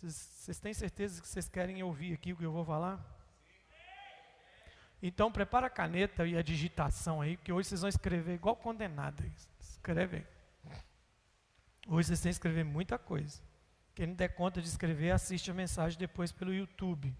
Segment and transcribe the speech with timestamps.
[0.00, 3.04] Vocês têm certeza que vocês querem ouvir aqui o que eu vou falar?
[5.02, 9.24] Então prepara a caneta e a digitação aí, que hoje vocês vão escrever igual condenado.
[9.60, 10.24] Escreve.
[11.88, 13.40] Hoje vocês têm que escrever muita coisa.
[13.94, 17.12] Quem não der conta de escrever, assiste a mensagem depois pelo YouTube.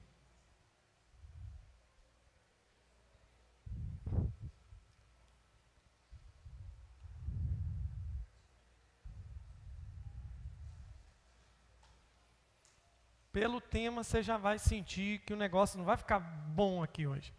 [13.38, 17.32] Pelo tema, você já vai sentir que o negócio não vai ficar bom aqui hoje.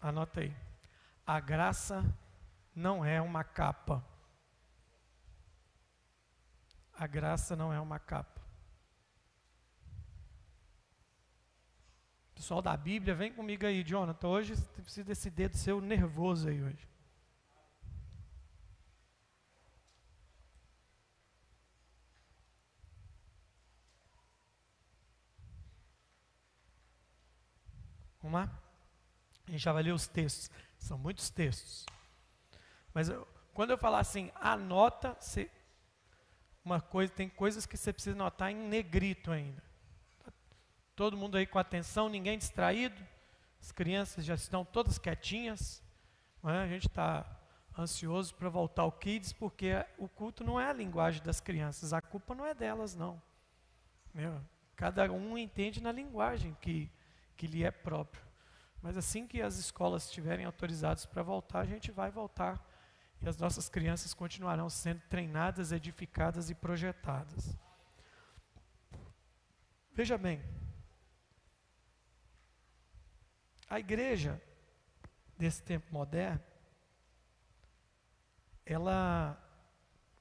[0.00, 0.56] Anota aí.
[1.26, 2.02] A graça
[2.74, 4.02] não é uma capa.
[6.94, 8.40] A graça não é uma capa.
[12.34, 14.28] Pessoal da Bíblia, vem comigo aí, Jonathan.
[14.28, 16.88] Hoje você precisa desse dedo seu nervoso aí hoje.
[28.28, 28.60] Vamos lá?
[29.46, 30.50] A gente já vai ler os textos.
[30.76, 31.86] São muitos textos.
[32.92, 35.16] Mas eu, quando eu falar assim, anota,
[36.62, 39.62] uma coisa, tem coisas que você precisa anotar em negrito ainda.
[40.94, 43.02] Todo mundo aí com atenção, ninguém distraído.
[43.62, 45.82] As crianças já estão todas quietinhas.
[46.44, 46.58] É?
[46.58, 47.24] A gente está
[47.78, 52.02] ansioso para voltar ao Kids, porque o culto não é a linguagem das crianças, a
[52.02, 53.22] culpa não é delas, não.
[54.76, 56.90] Cada um entende na linguagem que,
[57.38, 58.22] que lhe é próprio.
[58.82, 62.62] Mas assim que as escolas estiverem autorizadas para voltar, a gente vai voltar
[63.22, 67.56] e as nossas crianças continuarão sendo treinadas, edificadas e projetadas.
[69.94, 70.42] Veja bem,
[73.68, 74.40] a igreja
[75.36, 76.42] desse tempo moderno,
[78.64, 79.40] ela,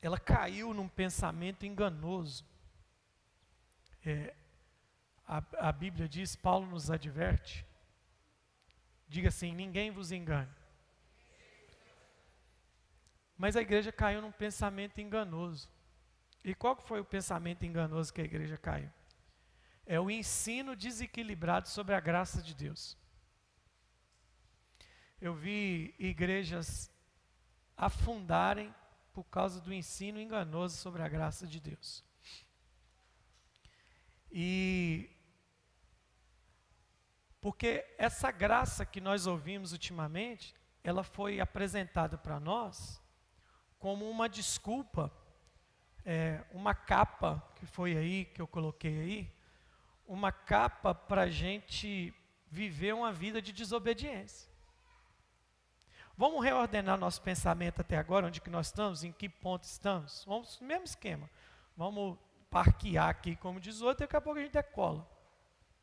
[0.01, 2.45] ela caiu num pensamento enganoso.
[4.05, 4.33] É,
[5.27, 7.65] a, a Bíblia diz, Paulo nos adverte,
[9.07, 10.51] diga assim: ninguém vos engane.
[13.37, 15.69] Mas a igreja caiu num pensamento enganoso.
[16.43, 18.89] E qual foi o pensamento enganoso que a igreja caiu?
[19.85, 22.97] É o ensino desequilibrado sobre a graça de Deus.
[25.19, 26.89] Eu vi igrejas
[27.75, 28.73] afundarem
[29.13, 32.03] por causa do ensino enganoso sobre a graça de Deus.
[34.31, 35.16] E
[37.39, 40.53] porque essa graça que nós ouvimos ultimamente,
[40.83, 43.01] ela foi apresentada para nós
[43.77, 45.11] como uma desculpa,
[46.03, 49.35] é, uma capa que foi aí, que eu coloquei aí,
[50.07, 52.13] uma capa para a gente
[52.49, 54.49] viver uma vida de desobediência.
[56.17, 60.23] Vamos reordenar nosso pensamento até agora, onde que nós estamos, em que ponto estamos?
[60.25, 61.29] Vamos mesmo esquema.
[61.75, 62.17] Vamos
[62.49, 65.07] parquear aqui, como diz outro, e daqui a pouco a gente decola.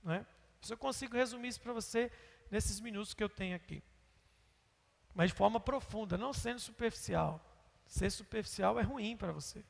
[0.02, 0.26] Não é?
[0.64, 2.10] Se eu consigo resumir isso para você
[2.50, 3.82] nesses minutos que eu tenho aqui.
[5.14, 7.40] Mas de forma profunda, não sendo superficial.
[7.86, 9.64] Ser superficial é ruim para você.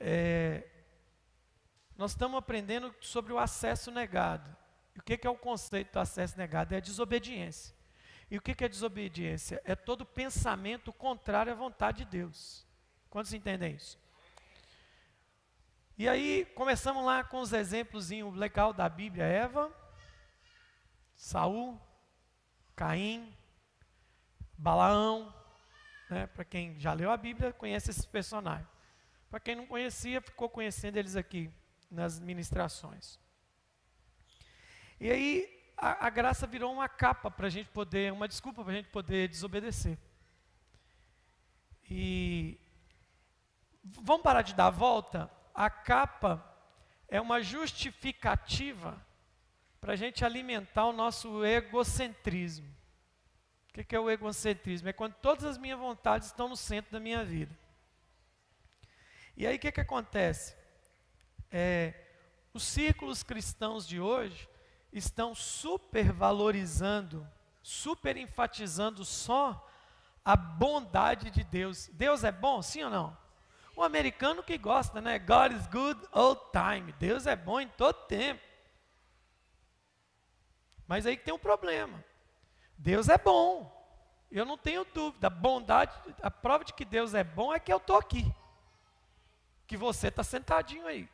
[0.00, 0.66] É,
[1.96, 4.56] nós estamos aprendendo sobre o acesso negado.
[4.94, 6.74] E o que é o conceito do acesso negado?
[6.74, 7.74] É a desobediência.
[8.30, 9.60] E o que é desobediência?
[9.64, 12.66] É todo pensamento contrário à vontade de Deus.
[13.08, 13.98] Quantos entendem isso?
[15.98, 19.68] E aí, começamos lá com os exemplos legal da Bíblia: Eva,
[21.16, 21.76] Saul,
[22.76, 23.36] Caim,
[24.56, 25.34] Balaão,
[26.08, 26.28] né?
[26.28, 28.68] Para quem já leu a Bíblia, conhece esses personagens.
[29.28, 31.50] Para quem não conhecia, ficou conhecendo eles aqui
[31.90, 33.18] nas ministrações.
[35.00, 38.72] E aí a, a graça virou uma capa para a gente poder, uma desculpa para
[38.72, 39.98] a gente poder desobedecer.
[41.90, 42.56] E
[43.82, 45.37] vamos parar de dar a volta?
[45.58, 46.40] A capa
[47.08, 49.04] é uma justificativa
[49.80, 52.72] para a gente alimentar o nosso egocentrismo.
[53.76, 54.88] O que é o egocentrismo?
[54.88, 57.58] É quando todas as minhas vontades estão no centro da minha vida.
[59.36, 60.56] E aí o que, que acontece?
[61.50, 61.92] É,
[62.54, 64.48] os círculos cristãos de hoje
[64.92, 67.26] estão supervalorizando,
[67.64, 69.68] super enfatizando só
[70.24, 71.88] a bondade de Deus.
[71.88, 73.27] Deus é bom, sim ou não?
[73.78, 75.20] O americano que gosta, né?
[75.20, 76.90] God is good all time.
[76.98, 78.42] Deus é bom em todo tempo.
[80.84, 82.04] Mas aí tem um problema.
[82.76, 83.72] Deus é bom.
[84.32, 85.28] Eu não tenho dúvida.
[85.28, 88.26] A bondade, a prova de que Deus é bom é que eu estou aqui.
[89.64, 91.08] Que você está sentadinho aí.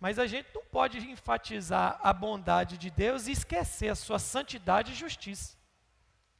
[0.00, 4.90] Mas a gente não pode enfatizar a bondade de Deus e esquecer a sua santidade
[4.90, 5.56] e justiça.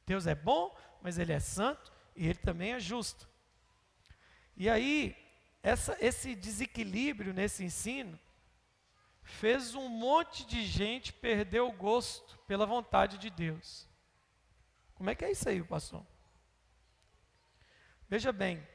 [0.05, 3.29] Deus é bom, mas Ele é santo e Ele também é justo.
[4.57, 5.15] E aí,
[5.67, 8.17] essa, esse desequilíbrio nesse ensino
[9.21, 13.85] fez um monte de gente perder o gosto pela vontade de Deus.
[14.95, 16.05] Como é que é isso aí, pastor?
[18.07, 18.65] Veja bem,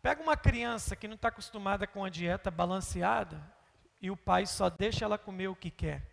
[0.00, 3.38] pega uma criança que não está acostumada com a dieta balanceada
[4.00, 6.10] e o pai só deixa ela comer o que quer.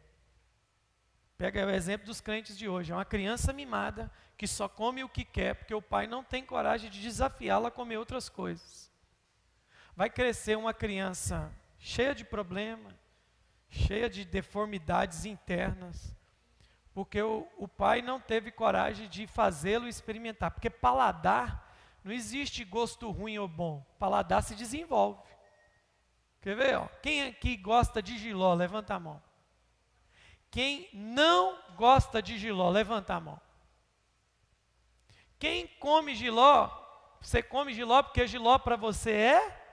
[1.38, 2.92] Pega o exemplo dos crentes de hoje.
[2.92, 6.46] É uma criança mimada que só come o que quer porque o pai não tem
[6.46, 8.94] coragem de desafiá-la a comer outras coisas.
[9.96, 12.94] Vai crescer uma criança cheia de problema,
[13.70, 16.14] cheia de deformidades internas,
[16.94, 20.52] porque o, o pai não teve coragem de fazê-lo experimentar.
[20.52, 23.86] Porque paladar, não existe gosto ruim ou bom.
[23.98, 25.22] Paladar se desenvolve.
[26.42, 26.78] Quer ver?
[26.78, 26.88] Ó?
[27.02, 29.22] Quem aqui gosta de giló, levanta a mão.
[30.52, 33.42] Quem não gosta de giló, levanta a mão.
[35.40, 36.70] Quem come giló,
[37.20, 39.65] você come giló porque giló para você é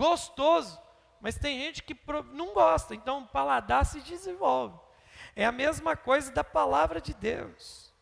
[0.00, 0.80] gostoso.
[1.20, 1.94] Mas tem gente que
[2.32, 4.78] não gosta, então o paladar se desenvolve.
[5.36, 7.92] É a mesma coisa da palavra de Deus.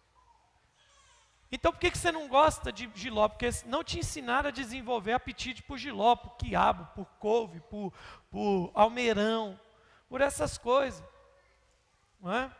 [1.50, 3.28] Então por que, você não gosta de giló?
[3.28, 7.92] Porque não te ensinaram a desenvolver apetite por giló, por quiabo, por couve, por,
[8.30, 9.58] por almeirão,
[10.08, 11.02] por essas coisas.
[12.20, 12.50] Não é?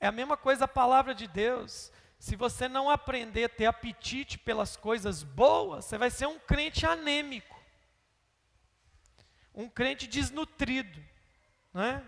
[0.00, 1.92] é a mesma coisa a palavra de Deus.
[2.18, 6.86] Se você não aprender a ter apetite pelas coisas boas, você vai ser um crente
[6.86, 7.57] anêmico.
[9.58, 11.04] Um crente desnutrido.
[11.74, 12.02] Não é?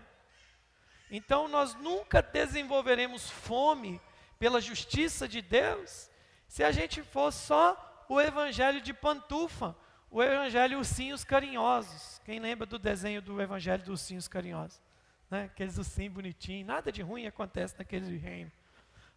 [1.11, 3.99] Então nós nunca desenvolveremos fome
[4.39, 6.09] pela justiça de Deus
[6.47, 9.75] se a gente for só o evangelho de pantufa,
[10.09, 12.21] o evangelho ursinhos carinhosos.
[12.23, 14.81] Quem lembra do desenho do evangelho dos ursinhos carinhosos?
[15.29, 15.43] Né?
[15.43, 18.51] Aqueles ursinhos bonitinhos, nada de ruim acontece naquele reino.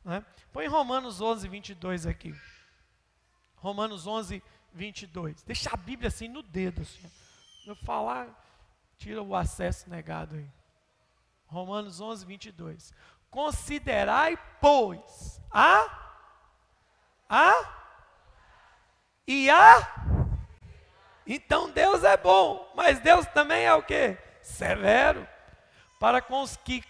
[0.04, 0.24] Né?
[0.52, 2.34] Põe Romanos 11, 22 aqui.
[3.56, 4.42] Romanos 11,
[4.72, 5.42] 22.
[5.44, 6.82] Deixa a Bíblia assim no dedo.
[6.82, 7.10] Assim.
[7.66, 8.28] Eu falar,
[8.98, 10.46] tira o acesso negado aí.
[11.46, 12.92] Romanos 11, 22.
[13.30, 15.86] Considerai, pois, a,
[17.28, 17.54] a
[19.26, 20.04] e a.
[21.26, 24.18] Então Deus é bom, mas Deus também é o que?
[24.42, 25.26] Severo.
[25.98, 26.84] Para com os que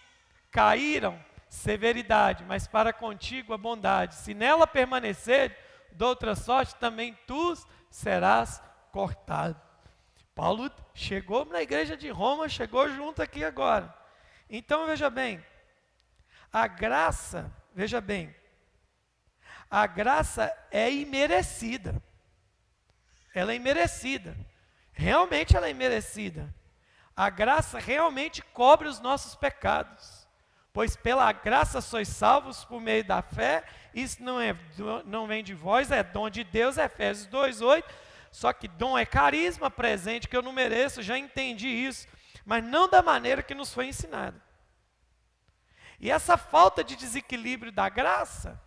[0.51, 4.17] caíram, severidade, mas para contigo a bondade.
[4.17, 5.57] Se nela permanecer,
[5.93, 7.55] de outra sorte, também tu
[7.89, 8.61] serás
[8.91, 9.64] cortado.
[10.35, 13.95] Paulo chegou na igreja de Roma, chegou junto aqui agora.
[14.51, 15.45] Então veja bem,
[16.53, 18.35] a graça, veja bem,
[19.71, 22.03] a graça é imerecida.
[23.35, 24.37] Ela é imerecida.
[24.93, 26.55] Realmente ela é imerecida.
[27.17, 30.29] A graça realmente cobre os nossos pecados.
[30.73, 33.65] Pois pela graça sois salvos por meio da fé.
[33.93, 34.57] Isso não, é,
[35.05, 37.85] não vem de vós, é dom de Deus, Efésios 2,8.
[38.35, 42.07] Só que dom é carisma presente que eu não mereço, já entendi isso
[42.45, 44.43] mas não da maneira que nos foi ensinada.
[45.99, 48.61] E essa falta de desequilíbrio da graça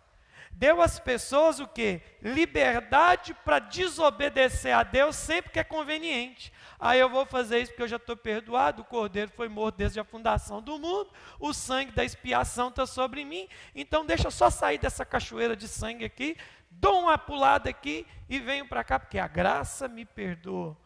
[0.50, 2.00] deu às pessoas o que?
[2.20, 6.52] Liberdade para desobedecer a Deus sempre que é conveniente.
[6.80, 10.00] Aí eu vou fazer isso porque eu já estou perdoado, o cordeiro foi morto desde
[10.00, 14.48] a fundação do mundo, o sangue da expiação está sobre mim, então deixa eu só
[14.48, 16.36] sair dessa cachoeira de sangue aqui,
[16.70, 20.76] dou uma pulada aqui e venho para cá, porque a graça me perdoa.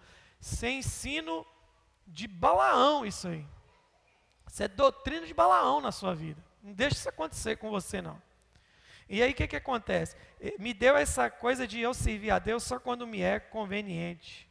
[0.41, 1.47] Sem ensino
[2.07, 3.47] de Balaão isso aí.
[4.47, 6.43] Isso é doutrina de Balaão na sua vida.
[6.63, 8.21] Não deixe isso acontecer com você, não.
[9.09, 10.17] E aí o que, que acontece?
[10.59, 14.49] Me deu essa coisa de eu servir a Deus só quando me é conveniente.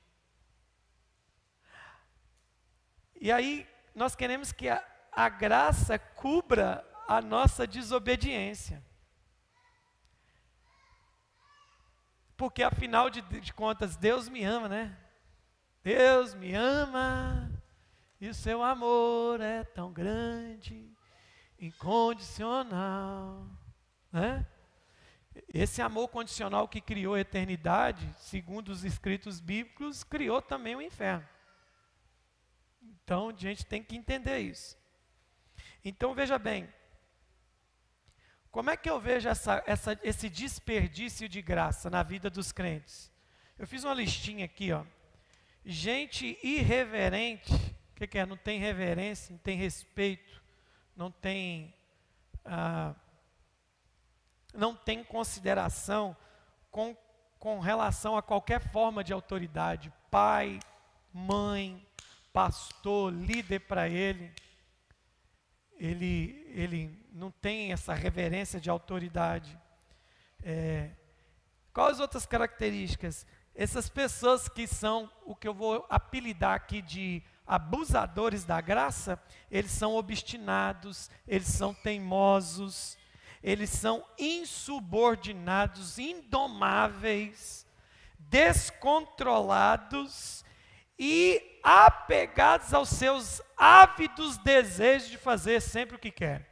[3.19, 8.83] E aí nós queremos que a, a graça cubra a nossa desobediência.
[12.41, 14.97] Porque afinal de, de contas, Deus me ama, né?
[15.83, 17.51] Deus me ama
[18.19, 20.91] e o seu amor é tão grande,
[21.59, 23.47] incondicional,
[24.11, 24.43] né?
[25.53, 31.29] Esse amor condicional que criou a eternidade, segundo os escritos bíblicos, criou também o inferno.
[32.81, 34.75] Então a gente tem que entender isso.
[35.85, 36.67] Então veja bem,
[38.51, 43.09] como é que eu vejo essa, essa, esse desperdício de graça na vida dos crentes?
[43.57, 44.83] Eu fiz uma listinha aqui, ó.
[45.63, 48.25] Gente irreverente, o que, que, é?
[48.25, 50.41] Não tem reverência, não tem respeito,
[50.95, 51.73] não tem,
[52.43, 52.93] ah,
[54.53, 56.17] não tem consideração
[56.69, 56.97] com,
[57.39, 60.59] com relação a qualquer forma de autoridade, pai,
[61.13, 61.87] mãe,
[62.33, 64.33] pastor, líder para ele.
[65.77, 69.57] Ele, ele não tem essa reverência de autoridade.
[70.43, 70.91] É,
[71.73, 73.25] quais outras características?
[73.55, 79.71] essas pessoas que são o que eu vou apelidar aqui de abusadores da graça, eles
[79.71, 82.97] são obstinados, eles são teimosos,
[83.43, 87.65] eles são insubordinados, indomáveis,
[88.17, 90.45] descontrolados
[91.03, 96.45] e apegados aos seus ávidos desejos de fazer sempre o que querem.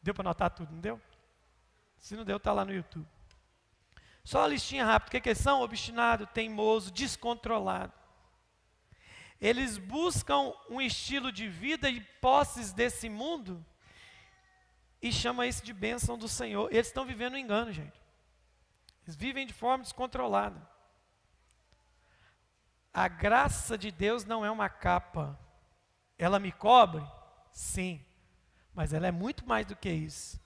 [0.00, 1.00] Deu para notar tudo, não deu?
[1.98, 3.04] Se não deu, está lá no YouTube.
[4.22, 5.08] Só a listinha rápida.
[5.08, 5.60] O que, que eles são?
[5.60, 7.92] Obstinado, teimoso, descontrolado.
[9.40, 13.66] Eles buscam um estilo de vida e posses desse mundo
[15.02, 16.72] e chama isso de bênção do Senhor.
[16.72, 18.00] Eles estão vivendo um engano, gente.
[19.02, 20.77] Eles vivem de forma descontrolada.
[22.98, 25.38] A graça de Deus não é uma capa.
[26.18, 27.00] Ela me cobre?
[27.52, 28.04] Sim.
[28.74, 30.40] Mas ela é muito mais do que isso.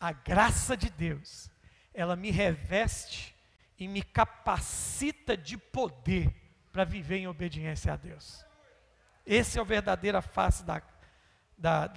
[0.00, 1.48] A graça de Deus,
[1.94, 3.36] ela me reveste
[3.78, 6.34] e me capacita de poder
[6.72, 8.44] para viver em obediência a Deus.
[9.24, 10.82] Esse é o verdadeira face da,
[11.56, 11.94] da,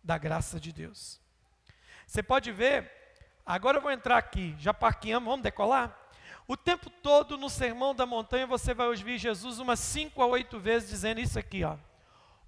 [0.00, 1.20] da graça de Deus.
[2.06, 2.88] Você pode ver,
[3.44, 6.03] agora eu vou entrar aqui, já parqueamos, vamos decolar?
[6.46, 10.58] O tempo todo no Sermão da Montanha você vai ouvir Jesus umas cinco a oito
[10.58, 11.76] vezes dizendo isso aqui, ó.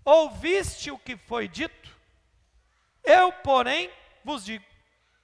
[0.04, 1.96] Ouviste o que foi dito?
[3.02, 3.90] Eu, porém,
[4.24, 4.64] vos digo.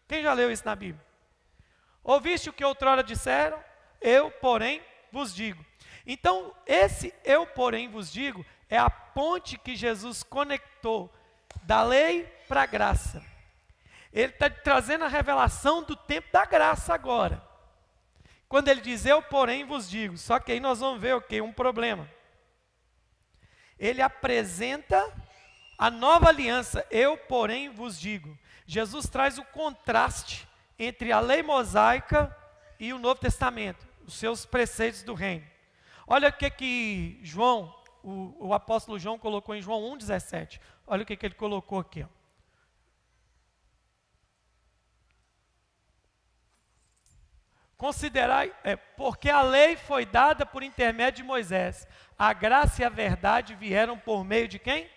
[0.08, 1.04] Quem já leu isso na Bíblia?
[2.02, 3.62] Ouviste o que outrora disseram?
[4.00, 5.64] Eu, porém, vos digo.
[6.06, 11.12] Então, esse eu, porém, vos digo, é a ponte que Jesus conectou
[11.62, 13.22] da lei para a graça.
[14.12, 17.51] Ele está trazendo a revelação do tempo da graça agora.
[18.52, 21.40] Quando ele diz, eu porém vos digo, só que aí nós vamos ver o que?
[21.40, 22.06] Um problema.
[23.78, 25.10] Ele apresenta
[25.78, 28.38] a nova aliança, eu porém vos digo.
[28.66, 30.46] Jesus traz o contraste
[30.78, 32.36] entre a lei mosaica
[32.78, 35.46] e o Novo Testamento, os seus preceitos do reino.
[36.06, 40.60] Olha o que que João, o, o apóstolo João colocou em João 1,17.
[40.86, 42.02] Olha o que, que ele colocou aqui.
[42.02, 42.21] Ó.
[47.82, 51.84] Considerai, é, porque a lei foi dada por intermédio de Moisés,
[52.16, 54.88] a graça e a verdade vieram por meio de quem?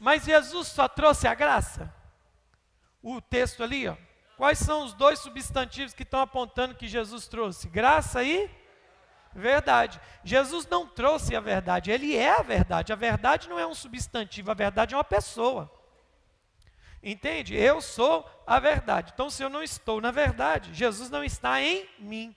[0.00, 1.94] Mas Jesus só trouxe a graça?
[3.02, 3.96] O texto ali, ó.
[4.38, 7.68] Quais são os dois substantivos que estão apontando que Jesus trouxe?
[7.68, 8.48] Graça e
[9.34, 10.00] verdade.
[10.24, 12.90] Jesus não trouxe a verdade, ele é a verdade.
[12.94, 15.70] A verdade não é um substantivo, a verdade é uma pessoa.
[17.02, 17.56] Entende?
[17.56, 19.10] Eu sou a verdade.
[19.12, 22.34] Então, se eu não estou na verdade, Jesus não está em mim.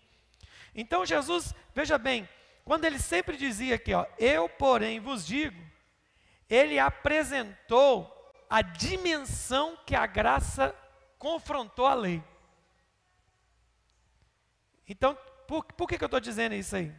[0.74, 2.28] Então, Jesus, veja bem,
[2.64, 5.62] quando ele sempre dizia aqui, ó, eu, porém, vos digo,
[6.50, 8.12] ele apresentou
[8.50, 10.76] a dimensão que a graça
[11.20, 12.24] confrontou a lei.
[14.88, 15.18] Então,
[15.48, 16.92] por, por que, que eu estou dizendo isso aí?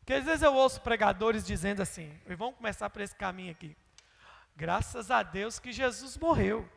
[0.00, 3.76] Porque às vezes eu ouço pregadores dizendo assim, e vamos começar por esse caminho aqui.
[4.58, 6.68] Graças a Deus que Jesus morreu.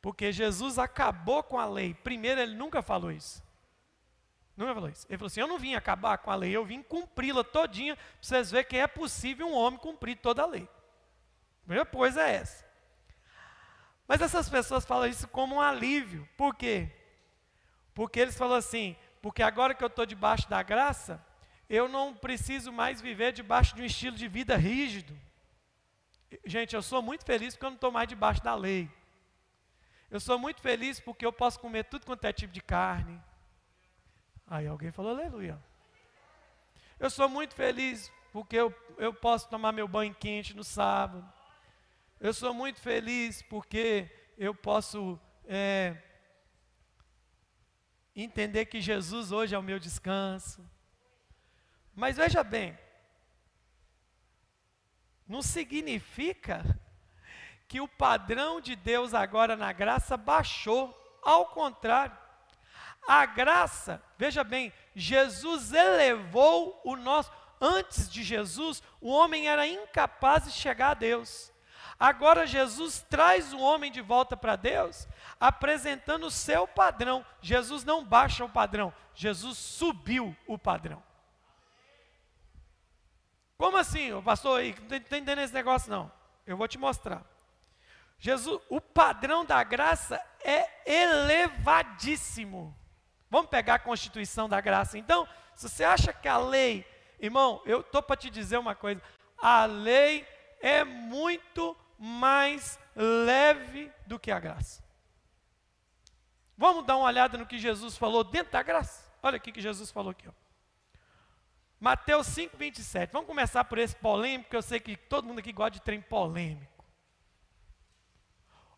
[0.00, 1.92] Porque Jesus acabou com a lei.
[1.92, 3.42] Primeiro, ele nunca falou isso.
[4.56, 5.04] Nunca falou isso.
[5.08, 8.04] Ele falou assim: Eu não vim acabar com a lei, eu vim cumpri-la todinha, para
[8.20, 10.62] vocês verem que é possível um homem cumprir toda a lei.
[10.62, 12.64] A primeira coisa é essa.
[14.06, 16.28] Mas essas pessoas falam isso como um alívio.
[16.36, 16.92] Por quê?
[17.92, 21.20] Porque eles falam assim: porque agora que eu estou debaixo da graça,
[21.68, 25.25] eu não preciso mais viver debaixo de um estilo de vida rígido.
[26.44, 28.90] Gente, eu sou muito feliz porque eu não estou mais debaixo da lei.
[30.10, 33.20] Eu sou muito feliz porque eu posso comer tudo quanto é tipo de carne.
[34.46, 35.62] Aí alguém falou aleluia.
[36.98, 41.26] Eu sou muito feliz porque eu, eu posso tomar meu banho quente no sábado.
[42.20, 45.96] Eu sou muito feliz porque eu posso é,
[48.14, 50.64] entender que Jesus hoje é o meu descanso.
[51.94, 52.78] Mas veja bem,
[55.28, 56.64] não significa
[57.68, 62.16] que o padrão de Deus agora na graça baixou, ao contrário.
[63.06, 67.30] A graça, veja bem, Jesus elevou o nosso.
[67.60, 71.52] Antes de Jesus, o homem era incapaz de chegar a Deus.
[71.98, 75.08] Agora Jesus traz o homem de volta para Deus,
[75.40, 77.24] apresentando o seu padrão.
[77.40, 81.02] Jesus não baixa o padrão, Jesus subiu o padrão.
[83.58, 84.62] Como assim, pastor?
[84.62, 86.10] Não estou entendendo esse negócio, não.
[86.46, 87.24] Eu vou te mostrar.
[88.18, 92.76] Jesus, o padrão da graça é elevadíssimo.
[93.30, 94.98] Vamos pegar a constituição da graça.
[94.98, 96.86] Então, se você acha que a lei,
[97.20, 99.02] irmão, eu estou para te dizer uma coisa:
[99.38, 100.26] a lei
[100.60, 104.84] é muito mais leve do que a graça.
[106.56, 109.12] Vamos dar uma olhada no que Jesus falou dentro da graça?
[109.22, 110.26] Olha aqui que Jesus falou aqui.
[110.28, 110.45] Ó.
[111.86, 113.12] Mateus 5, 27.
[113.12, 116.00] Vamos começar por esse polêmico, porque eu sei que todo mundo aqui gosta de trem
[116.00, 116.84] polêmico.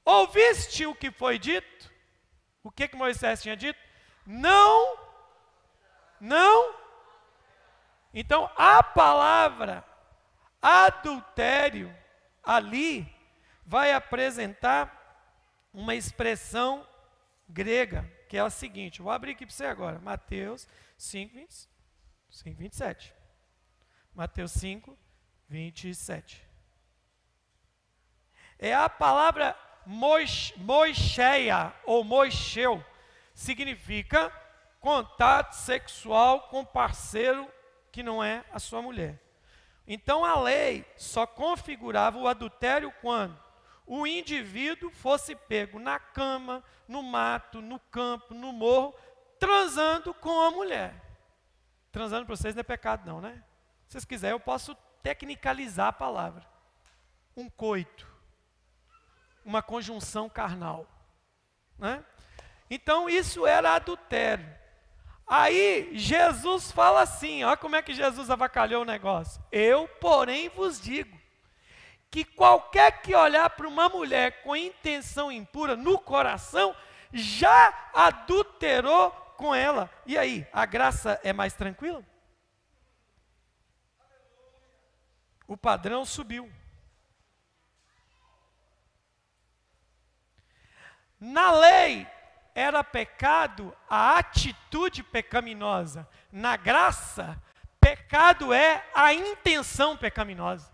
[0.05, 1.91] Ouviste o que foi dito?
[2.63, 3.81] O que, que Moisés tinha dito?
[4.27, 4.99] Não,
[6.21, 6.75] não.
[8.13, 9.83] Então, a palavra
[10.61, 11.97] adultério
[12.43, 13.11] ali
[13.65, 15.33] vai apresentar
[15.73, 16.87] uma expressão
[17.49, 21.78] grega, que é a seguinte, vou abrir aqui para você agora, Mateus 5, 20,
[22.31, 23.15] 5 27.
[24.15, 24.97] Mateus 5,
[25.49, 26.47] 27.
[28.59, 29.57] É a palavra
[30.57, 32.85] moixeia ou moixeu,
[33.33, 34.31] significa
[34.81, 37.49] contato sexual com parceiro
[37.91, 39.19] que não é a sua mulher.
[39.87, 43.39] Então a lei só configurava o adultério quando
[43.87, 48.95] o indivíduo fosse pego na cama, no mato, no campo, no morro,
[49.39, 51.08] transando com a mulher.
[51.91, 53.43] Transando para vocês não é pecado, não, né?
[53.87, 56.47] Se vocês quiserem, eu posso tecnicalizar a palavra.
[57.37, 58.07] Um coito.
[59.45, 60.87] Uma conjunção carnal.
[61.79, 62.05] Né?
[62.71, 64.47] Então, isso era adultério.
[65.27, 69.43] Aí, Jesus fala assim: olha como é que Jesus avacalhou o negócio.
[69.51, 71.19] Eu, porém, vos digo
[72.11, 76.75] que qualquer que olhar para uma mulher com intenção impura no coração,
[77.13, 79.89] já adulterou com ela.
[80.05, 82.05] E aí, a graça é mais tranquila?
[85.47, 86.53] O padrão subiu.
[91.19, 92.07] Na lei
[92.55, 96.07] era pecado a atitude pecaminosa.
[96.31, 97.41] Na graça,
[97.81, 100.71] pecado é a intenção pecaminosa.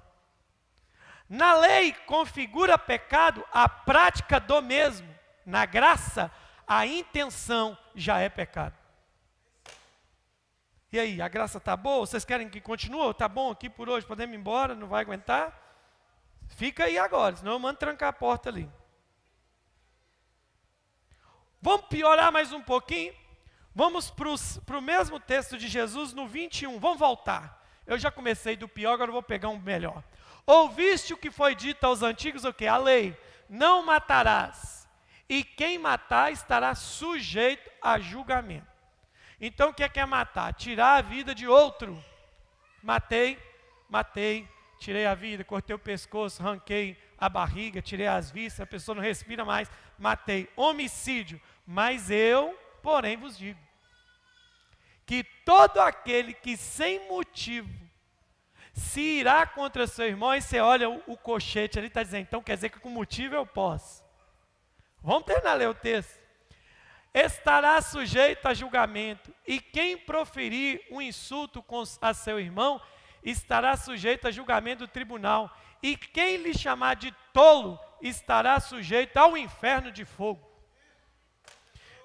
[1.29, 5.15] Na lei configura pecado a prática do mesmo.
[5.45, 6.31] Na graça,
[6.67, 8.75] a intenção já é pecado.
[10.93, 12.07] E aí, a graça está boa?
[12.07, 13.11] Vocês querem que continue?
[13.11, 14.07] Está bom aqui por hoje?
[14.07, 14.75] Podemos ir embora?
[14.75, 15.61] Não vai aguentar?
[16.51, 18.71] Fica aí agora, senão eu mando trancar a porta ali.
[21.61, 23.15] Vamos piorar mais um pouquinho?
[23.75, 26.79] Vamos para o mesmo texto de Jesus no 21.
[26.79, 27.61] Vamos voltar.
[27.87, 30.05] Eu já comecei do pior, agora eu vou pegar um melhor.
[30.47, 32.67] Ouviste o que foi dito aos antigos, o que?
[32.67, 33.19] A lei.
[33.49, 34.84] Não matarás.
[35.29, 38.67] E quem matar estará sujeito a julgamento.
[39.41, 40.53] Então o que é que é matar?
[40.55, 42.03] Tirar a vida de outro.
[42.83, 43.39] Matei,
[43.89, 48.95] matei, tirei a vida, cortei o pescoço, ranquei a barriga, tirei as vistas, a pessoa
[48.95, 50.49] não respira mais, matei.
[50.57, 51.41] Homicídio.
[51.67, 53.59] Mas eu, porém, vos digo
[55.07, 57.71] que todo aquele que sem motivo
[58.73, 62.43] se irá contra seu irmão, e você olha o, o cochete ali, está dizendo, então
[62.43, 64.04] quer dizer que com motivo eu posso.
[65.05, 66.19] Vamos terminar a ler o texto.
[67.13, 71.63] Estará sujeito a julgamento, e quem proferir um insulto
[72.01, 72.81] a seu irmão,
[73.23, 79.37] estará sujeito a julgamento do tribunal, e quem lhe chamar de tolo, estará sujeito ao
[79.37, 80.43] inferno de fogo.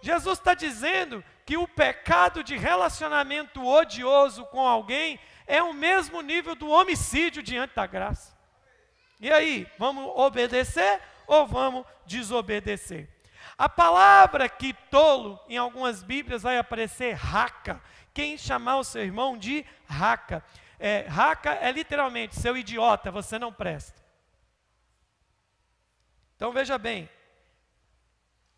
[0.02, 6.54] Jesus está dizendo que o pecado de relacionamento odioso com alguém é o mesmo nível
[6.54, 8.38] do homicídio diante da graça.
[9.22, 13.08] E aí, vamos obedecer ou vamos desobedecer?
[13.58, 17.82] A palavra que tolo, em algumas Bíblias, vai aparecer raca.
[18.14, 20.44] Quem chamar o seu irmão de raca?
[20.80, 24.02] É, raca é literalmente, seu idiota, você não presta.
[26.36, 27.10] Então veja bem,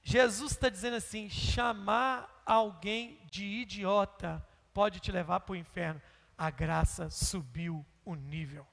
[0.03, 6.01] Jesus está dizendo assim: chamar alguém de idiota pode te levar para o inferno
[6.37, 8.65] a graça subiu o nível.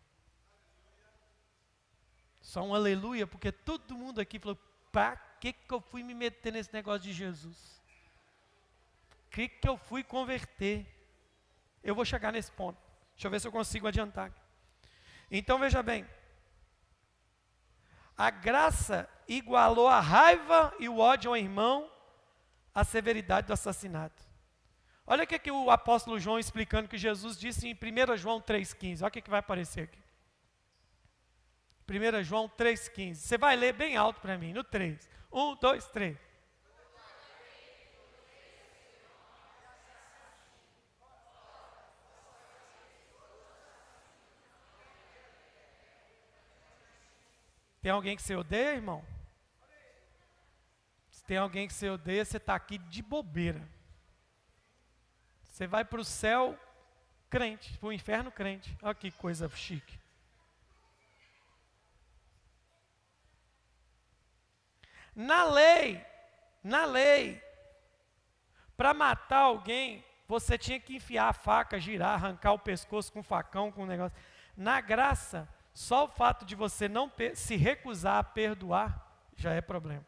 [2.40, 4.58] Só um aleluia, porque todo mundo aqui falou:
[4.98, 7.78] para que, que eu fui me meter nesse negócio de Jesus?
[9.38, 10.84] que, que eu fui converter?
[11.84, 12.76] Eu vou chegar nesse ponto.
[13.14, 14.32] Deixa eu ver se eu consigo adiantar.
[15.30, 16.04] Então veja bem:
[18.16, 21.88] a graça igualou a raiva e o ódio ao irmão
[22.74, 24.26] à severidade do assassinato.
[25.06, 29.02] Olha o que, que o apóstolo João explicando que Jesus disse em 1 João 3,15.
[29.02, 30.07] Olha o que, que vai aparecer aqui.
[31.88, 33.14] 1 João 3,15.
[33.14, 35.08] Você vai ler bem alto para mim, no 3.
[35.32, 36.18] 1, 2, 3.
[47.80, 49.02] Tem alguém que você odeia, irmão?
[51.10, 53.66] Se tem alguém que você odeia, você está aqui de bobeira.
[55.42, 56.58] Você vai para o céu
[57.30, 58.76] crente, para o inferno crente.
[58.82, 59.98] Olha que coisa chique.
[65.20, 66.06] Na lei,
[66.62, 67.42] na lei,
[68.76, 73.24] para matar alguém, você tinha que enfiar a faca, girar, arrancar o pescoço com um
[73.24, 74.16] facão, com um negócio.
[74.56, 80.06] Na graça, só o fato de você não se recusar a perdoar já é problema.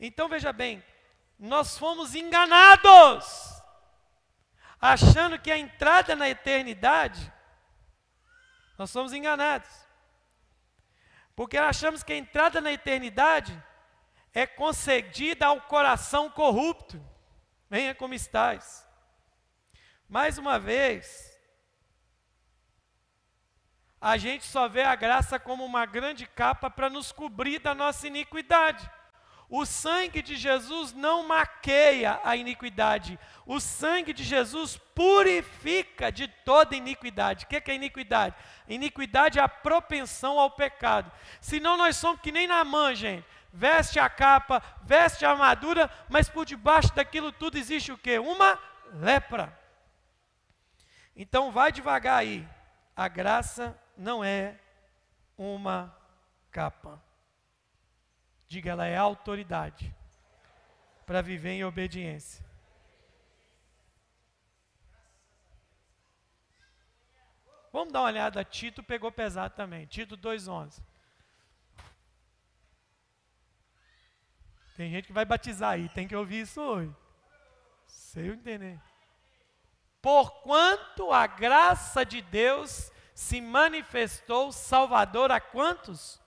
[0.00, 0.82] Então veja bem,
[1.38, 3.62] nós fomos enganados,
[4.80, 7.32] achando que a entrada na eternidade,
[8.76, 9.87] nós somos enganados.
[11.38, 13.56] Porque achamos que a entrada na eternidade
[14.34, 17.00] é concedida ao coração corrupto
[17.70, 18.84] venha como estás.
[20.08, 21.40] Mais uma vez,
[24.00, 28.08] a gente só vê a graça como uma grande capa para nos cobrir da nossa
[28.08, 28.90] iniquidade.
[29.48, 33.18] O sangue de Jesus não maqueia a iniquidade.
[33.46, 37.44] O sangue de Jesus purifica de toda iniquidade.
[37.44, 38.34] O que é iniquidade?
[38.68, 41.10] Iniquidade é a propensão ao pecado.
[41.40, 46.28] Senão nós somos que nem na mãe, gente veste a capa, veste a armadura, mas
[46.28, 48.18] por debaixo daquilo tudo existe o que?
[48.18, 48.58] Uma
[48.92, 49.56] lepra.
[51.16, 52.48] Então vai devagar aí.
[52.94, 54.58] A graça não é
[55.36, 55.94] uma
[56.50, 57.02] capa.
[58.48, 59.94] Diga, ela é autoridade
[61.04, 62.44] para viver em obediência.
[67.72, 68.44] Vamos dar uma olhada.
[68.44, 69.86] Tito pegou pesado também.
[69.86, 70.80] Tito 2,11.
[74.76, 76.94] Tem gente que vai batizar aí, tem que ouvir isso hoje.
[77.86, 78.80] Sei eu entender.
[80.00, 86.22] Porquanto a graça de Deus se manifestou salvador a quantos?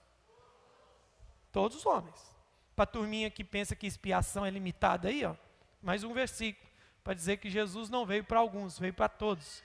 [1.52, 2.34] Todos os homens.
[2.74, 5.34] Para a turminha que pensa que expiação é limitada aí, ó,
[5.82, 9.62] mais um versículo para dizer que Jesus não veio para alguns, veio para todos.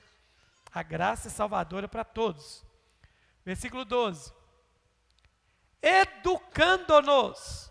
[0.72, 2.64] A graça é salvadora para todos.
[3.44, 4.32] Versículo 12.
[5.80, 7.70] Educando-nos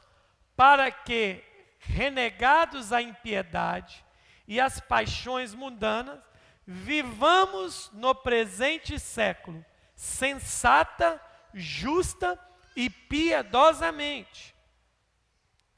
[0.55, 1.43] para que,
[1.79, 4.03] renegados a impiedade
[4.47, 6.19] e as paixões mundanas,
[6.65, 9.63] vivamos no presente século,
[9.95, 11.21] sensata,
[11.53, 12.39] justa
[12.77, 14.55] e piedosamente.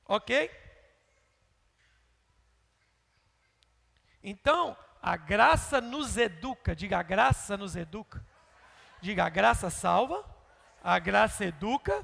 [0.05, 0.51] Ok?
[4.21, 8.21] Então, a graça nos educa, diga a graça nos educa.
[8.99, 10.25] Diga a graça salva,
[10.83, 12.03] a graça educa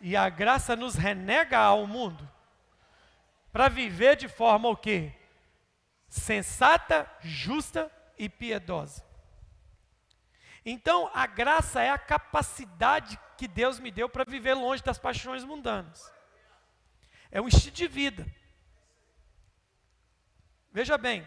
[0.00, 2.30] e a graça nos renega ao mundo
[3.52, 5.12] para viver de forma o quê?
[6.08, 9.07] Sensata, justa e piedosa.
[10.70, 15.42] Então, a graça é a capacidade que Deus me deu para viver longe das paixões
[15.42, 16.12] mundanas.
[17.30, 18.26] É um estilo de vida.
[20.70, 21.26] Veja bem,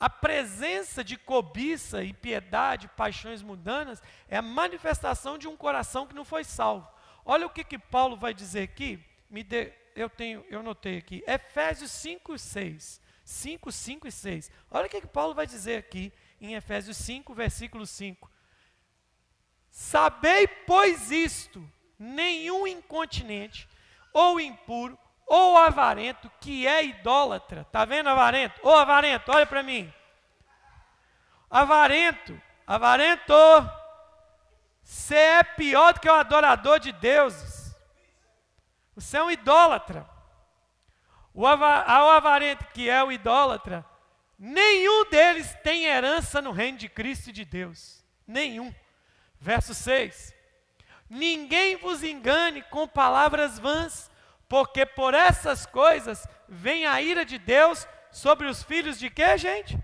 [0.00, 6.24] A presença de cobiça, impiedade, paixões mundanas é a manifestação de um coração que não
[6.24, 6.88] foi salvo.
[7.24, 9.04] Olha o que, que Paulo vai dizer aqui.
[9.28, 11.24] Me dê, eu tenho, eu notei aqui.
[11.26, 13.00] Efésios 5, 6.
[13.28, 14.50] 5, 5 e 6.
[14.70, 16.10] Olha o que, que Paulo vai dizer aqui
[16.40, 18.30] em Efésios 5, versículo 5.
[19.70, 21.62] Sabei, pois, isto:
[21.98, 23.68] nenhum incontinente,
[24.14, 27.60] ou impuro, ou avarento, que é idólatra.
[27.60, 28.66] Está vendo, avarento?
[28.66, 29.92] Ô avarento, olha para mim.
[31.50, 33.34] Avarento, avarento,
[34.82, 37.76] você é pior do que o adorador de deuses.
[38.94, 40.08] Você é um idólatra.
[41.38, 43.86] O avarento que é o idólatra,
[44.36, 48.04] nenhum deles tem herança no reino de Cristo e de Deus.
[48.26, 48.74] Nenhum.
[49.38, 50.34] Verso 6.
[51.08, 54.10] Ninguém vos engane com palavras vãs
[54.48, 59.78] porque por essas coisas vem a ira de Deus sobre os filhos de quê, gente?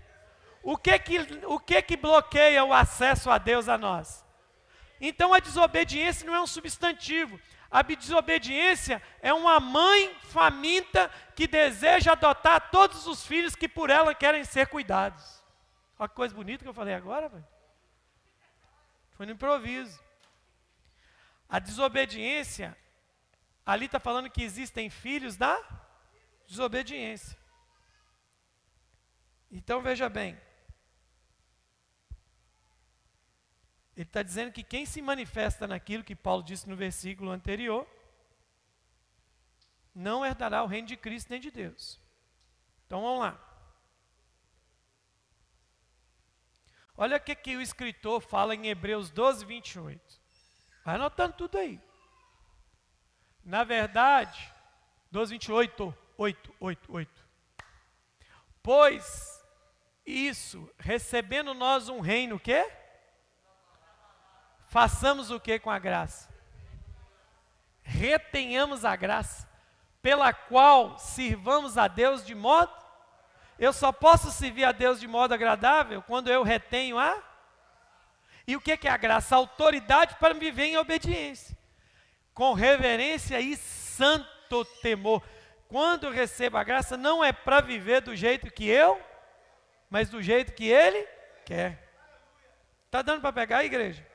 [0.61, 4.25] O que que, o que que bloqueia o acesso a Deus a nós?
[4.99, 7.39] Então a desobediência não é um substantivo.
[7.69, 14.13] A desobediência é uma mãe faminta que deseja adotar todos os filhos que por ela
[14.15, 15.43] querem ser cuidados.
[15.97, 17.47] Olha que coisa bonita que eu falei agora, velho.
[19.11, 19.99] Foi no improviso.
[21.49, 22.77] A desobediência
[23.65, 25.59] Ali está falando que existem filhos da
[26.47, 27.35] desobediência.
[29.51, 30.39] Então veja bem.
[33.95, 37.87] Ele está dizendo que quem se manifesta naquilo que Paulo disse no versículo anterior,
[39.93, 41.99] não herdará o reino de Cristo nem de Deus.
[42.85, 43.41] Então vamos lá.
[46.97, 50.21] Olha o que, que o escritor fala em Hebreus 12, 28.
[50.83, 51.79] Vai anotando tudo aí.
[53.43, 54.51] Na verdade,
[55.11, 57.25] 12, 28, 8, 8, 8.
[58.61, 59.43] Pois
[60.05, 62.69] isso, recebendo nós um reino, o quê?
[64.75, 66.27] Façamos o que com a graça?
[67.81, 69.47] Retenhamos a graça,
[70.01, 72.73] pela qual sirvamos a Deus de modo.
[73.57, 77.23] Eu só posso servir a Deus de modo agradável quando eu retenho a.
[78.45, 79.33] E o que é a graça?
[79.33, 81.57] A autoridade para viver em obediência,
[82.33, 85.23] com reverência e santo temor.
[85.69, 89.01] Quando eu recebo a graça, não é para viver do jeito que eu,
[89.89, 91.07] mas do jeito que Ele
[91.45, 91.81] quer.
[92.87, 94.14] Está dando para pegar a igreja?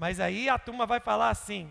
[0.00, 1.70] Mas aí a turma vai falar assim.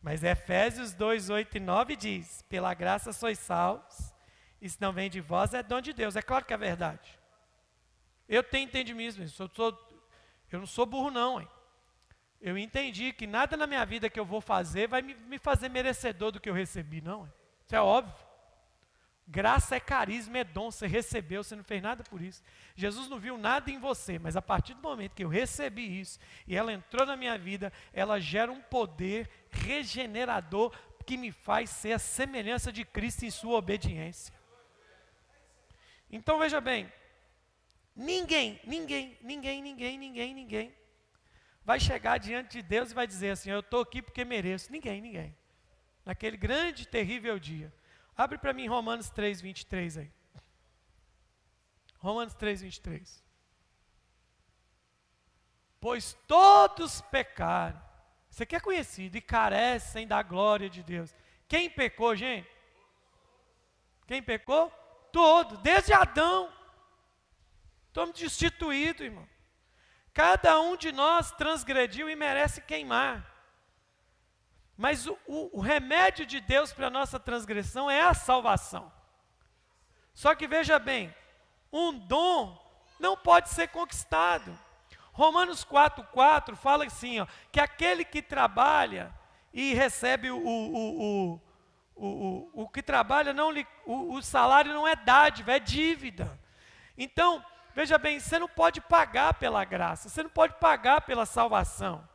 [0.00, 4.14] Mas Efésios 2, 8 e 9 diz: Pela graça sois salvos,
[4.62, 6.14] e se não vem de vós, é dom de Deus.
[6.14, 7.18] É claro que é verdade.
[8.28, 9.76] Eu tenho entendimento, eu, sou,
[10.52, 11.40] eu não sou burro, não.
[11.40, 11.48] Hein?
[12.40, 15.68] Eu entendi que nada na minha vida que eu vou fazer vai me, me fazer
[15.68, 17.26] merecedor do que eu recebi, não.
[17.26, 17.32] Hein?
[17.66, 18.14] Isso é óbvio.
[19.30, 22.42] Graça é carisma, é dom, você recebeu, você não fez nada por isso.
[22.74, 26.18] Jesus não viu nada em você, mas a partir do momento que eu recebi isso
[26.48, 31.92] e ela entrou na minha vida, ela gera um poder regenerador que me faz ser
[31.92, 34.34] a semelhança de Cristo em sua obediência.
[36.10, 36.92] Então veja bem,
[37.94, 40.74] ninguém, ninguém, ninguém, ninguém, ninguém, ninguém
[41.64, 44.72] vai chegar diante de Deus e vai dizer assim: Eu estou aqui porque mereço.
[44.72, 45.36] Ninguém, ninguém.
[46.04, 47.72] Naquele grande, terrível dia.
[48.20, 50.12] Abre para mim Romanos 3, 23 aí.
[51.96, 53.24] Romanos 3, 23.
[55.80, 57.80] Pois todos pecaram.
[58.30, 61.16] Isso aqui é conhecido e carecem da glória de Deus.
[61.48, 62.46] Quem pecou, gente?
[64.06, 64.70] Quem pecou?
[65.10, 66.52] Todo, desde Adão.
[67.86, 69.26] Estamos destituídos, irmão.
[70.12, 73.26] Cada um de nós transgrediu e merece queimar.
[74.80, 78.90] Mas o, o, o remédio de Deus para a nossa transgressão é a salvação.
[80.14, 81.14] Só que veja bem,
[81.70, 82.58] um dom
[82.98, 84.58] não pode ser conquistado.
[85.12, 89.12] Romanos 4,4 fala assim: ó, que aquele que trabalha
[89.52, 91.40] e recebe o, o,
[91.94, 96.40] o, o, que trabalha, não lhe, o salário não é dádiva, é dívida.
[96.96, 102.08] Então, veja bem, você não pode pagar pela graça, você não pode pagar pela salvação.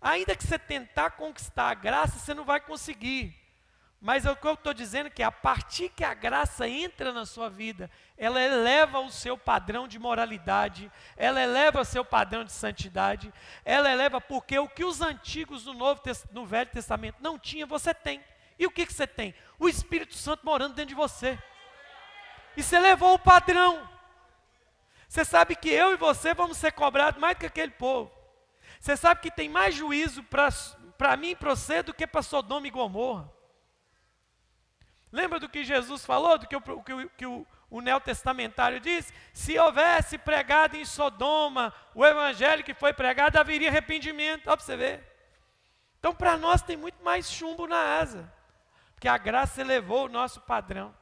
[0.00, 3.36] Ainda que você tentar conquistar a graça, você não vai conseguir.
[4.00, 7.26] Mas é o que eu estou dizendo que a partir que a graça entra na
[7.26, 12.52] sua vida, ela eleva o seu padrão de moralidade, ela eleva o seu padrão de
[12.52, 13.32] santidade,
[13.64, 17.92] ela eleva porque o que os antigos no, Novo, no Velho Testamento não tinham, você
[17.92, 18.22] tem.
[18.56, 19.34] E o que, que você tem?
[19.58, 21.36] O Espírito Santo morando dentro de você.
[22.56, 23.88] E você levou o padrão.
[25.08, 28.12] Você sabe que eu e você vamos ser cobrados mais do que aquele povo.
[28.80, 32.66] Você sabe que tem mais juízo para mim e para você do que para Sodoma
[32.66, 33.30] e Gomorra.
[35.10, 39.12] Lembra do que Jesus falou, do que, o, que, que o, o neotestamentário diz?
[39.32, 44.46] Se houvesse pregado em Sodoma o evangelho que foi pregado, haveria arrependimento.
[44.46, 45.04] Olha para você ver.
[45.98, 48.32] Então, para nós tem muito mais chumbo na asa,
[48.94, 50.94] porque a graça elevou o nosso padrão.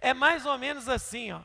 [0.00, 1.40] É mais ou menos assim, ó.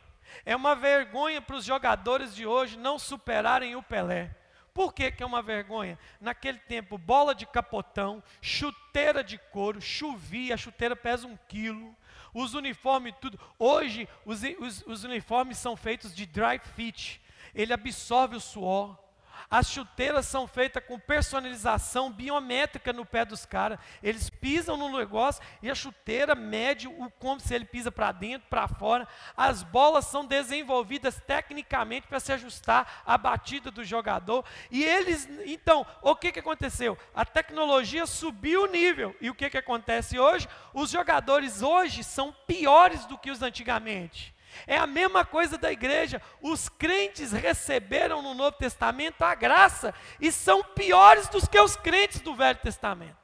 [0.45, 4.35] É uma vergonha para os jogadores de hoje não superarem o Pelé.
[4.73, 5.99] Por que, que é uma vergonha?
[6.19, 11.95] Naquele tempo, bola de capotão, chuteira de couro, chovia, a chuteira pesa um quilo,
[12.33, 13.39] os uniformes, tudo.
[13.59, 17.21] Hoje, os, os, os uniformes são feitos de dry fit,
[17.53, 18.97] ele absorve o suor.
[19.53, 23.77] As chuteiras são feitas com personalização biométrica no pé dos caras.
[24.01, 28.47] Eles pisam no negócio e a chuteira mede o como se ele pisa para dentro,
[28.49, 29.07] para fora.
[29.37, 34.43] As bolas são desenvolvidas tecnicamente para se ajustar à batida do jogador.
[34.71, 36.97] E eles, então, o que, que aconteceu?
[37.13, 39.15] A tecnologia subiu o nível.
[39.21, 40.49] E o que, que acontece hoje?
[40.73, 44.33] Os jogadores hoje são piores do que os antigamente.
[44.67, 46.21] É a mesma coisa da igreja.
[46.41, 52.21] Os crentes receberam no Novo Testamento a graça e são piores do que os crentes
[52.21, 53.23] do Velho Testamento.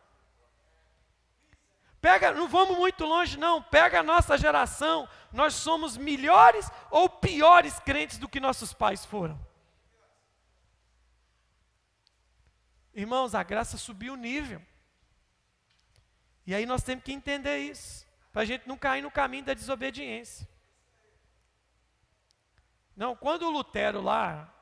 [2.01, 7.77] Pega, não vamos muito longe não, pega a nossa geração, nós somos melhores ou piores
[7.79, 9.37] crentes do que nossos pais foram?
[12.93, 14.61] Irmãos, a graça subiu o nível.
[16.47, 19.53] E aí nós temos que entender isso, para a gente não cair no caminho da
[19.53, 20.47] desobediência.
[22.99, 24.53] Não, quando o Lutero lá,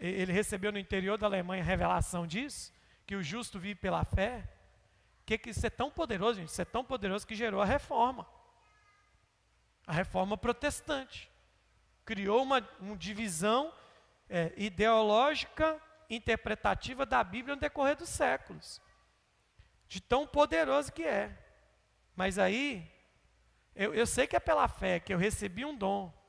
[0.00, 2.72] ele recebeu no interior da Alemanha a revelação disso,
[3.06, 4.48] que o justo vive pela fé,
[5.26, 8.26] que, que isso é tão poderoso, gente, isso é tão poderoso que gerou a reforma.
[9.86, 11.30] A reforma protestante.
[12.06, 13.70] Criou uma, uma divisão
[14.30, 18.80] é, ideológica, interpretativa da Bíblia no decorrer dos séculos.
[19.88, 21.38] De tão poderoso que é.
[22.16, 22.90] Mas aí,
[23.76, 26.23] eu, eu sei que é pela fé que eu recebi um dom.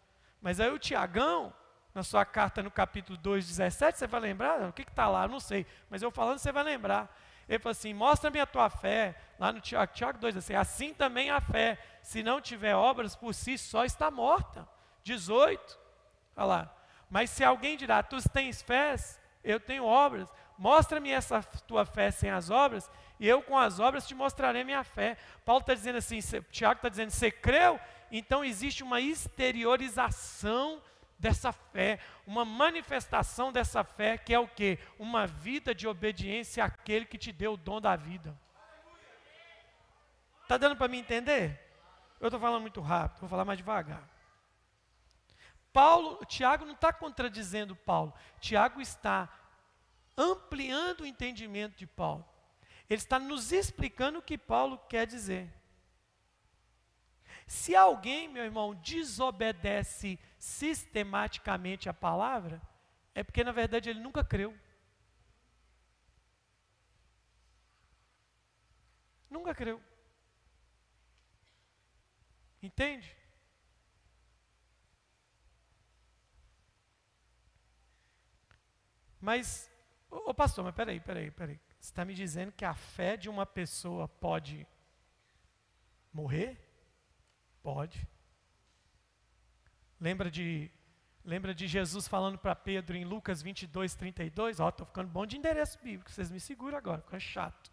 [0.45, 1.51] Mas aí o Tiagão,
[1.91, 4.62] na sua carta no capítulo 2, 17, você vai lembrar?
[4.69, 5.23] O que está lá?
[5.23, 5.65] Eu não sei.
[5.89, 7.12] Mas eu falando, você vai lembrar.
[7.49, 9.15] Ele falou assim: mostra-me a tua fé.
[9.39, 13.34] Lá no Tiago, Tiago 2, assim, assim também a fé, se não tiver obras por
[13.34, 14.69] si só, está morta.
[15.01, 15.79] 18.
[16.36, 16.75] Olha lá.
[17.10, 18.95] Mas se alguém dirá, tu tens fé,
[19.43, 22.88] eu tenho obras, mostra-me essa tua fé sem as obras,
[23.19, 25.17] e eu com as obras te mostrarei minha fé.
[25.43, 26.19] Paulo está dizendo assim,
[26.51, 27.79] Tiago está dizendo, você creu?
[28.12, 30.82] Então existe uma exteriorização
[31.18, 34.78] dessa fé, uma manifestação dessa fé, que é o que?
[35.00, 38.38] Uma vida de obediência àquele que te deu o dom da vida.
[40.44, 41.60] Está dando para me entender?
[42.20, 44.08] Eu estou falando muito rápido, vou falar mais devagar.
[45.74, 48.13] Paulo, Tiago não está contradizendo Paulo.
[48.39, 49.28] Tiago está
[50.18, 52.26] ampliando o entendimento de Paulo.
[52.89, 55.52] Ele está nos explicando o que Paulo quer dizer.
[57.45, 62.62] Se alguém, meu irmão, desobedece sistematicamente a palavra,
[63.13, 64.58] é porque na verdade ele nunca creu.
[69.29, 69.81] Nunca creu.
[72.62, 73.15] Entende?
[79.21, 79.71] Mas,
[80.10, 81.60] ô, pastor, mas peraí, peraí, peraí.
[81.79, 84.67] Você está me dizendo que a fé de uma pessoa pode
[86.12, 86.64] morrer?
[87.65, 88.08] Pode.
[89.99, 90.69] Lembra de,
[91.23, 94.60] lembra de Jesus falando para Pedro em Lucas 22, 32?
[94.60, 97.71] Ó, estou ficando bom de endereço bíblico, vocês me seguram agora, fica chato.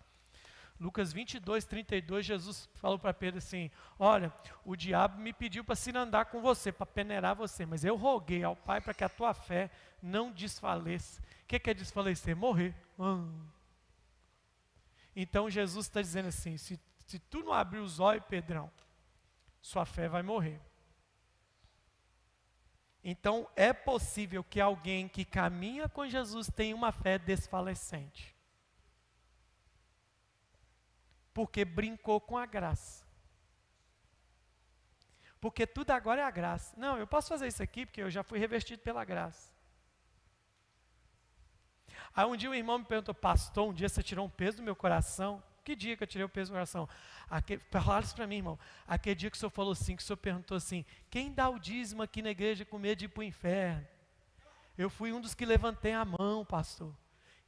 [0.81, 4.33] Lucas 22, 32, Jesus falou para Pedro assim: Olha,
[4.65, 8.43] o diabo me pediu para se andar com você, para peneirar você, mas eu roguei
[8.43, 9.71] ao Pai para que a tua fé
[10.03, 11.21] não desfaleça.
[11.21, 12.35] O que, que é desfalecer?
[12.35, 12.75] Morrer.
[12.99, 13.47] Hum.
[15.15, 18.73] Então Jesus está dizendo assim: se, se tu não abrir os olhos, Pedrão,
[19.63, 20.61] sua fé vai morrer.
[23.03, 28.33] Então é possível que alguém que caminha com Jesus tenha uma fé desfalecente
[31.33, 33.05] porque brincou com a graça.
[35.41, 36.75] Porque tudo agora é a graça.
[36.79, 39.51] Não, eu posso fazer isso aqui porque eu já fui revestido pela graça.
[42.15, 44.63] Aí um dia um irmão me perguntou, pastor, um dia você tirou um peso do
[44.63, 45.43] meu coração?
[45.65, 46.89] Que dia que eu tirei o peso do coração?
[47.71, 48.59] Falaram isso para mim, irmão.
[48.87, 51.59] Aquele dia que o senhor falou assim, que o senhor perguntou assim, quem dá o
[51.59, 53.87] dízimo aqui na igreja com medo de ir para o inferno?
[54.77, 56.93] Eu fui um dos que levantei a mão, pastor.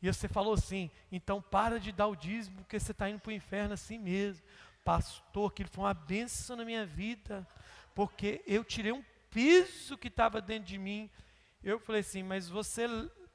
[0.00, 3.30] E você falou assim, então para de dar o dízimo, porque você está indo para
[3.30, 4.46] o inferno assim mesmo.
[4.84, 7.46] Pastor, aquilo foi uma bênção na minha vida,
[7.94, 11.10] porque eu tirei um peso que estava dentro de mim.
[11.62, 12.86] Eu falei assim, mas você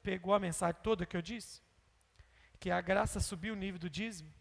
[0.02, 1.60] pegou a mensagem toda que eu disse?
[2.58, 4.32] Que a graça subiu o nível do dízimo?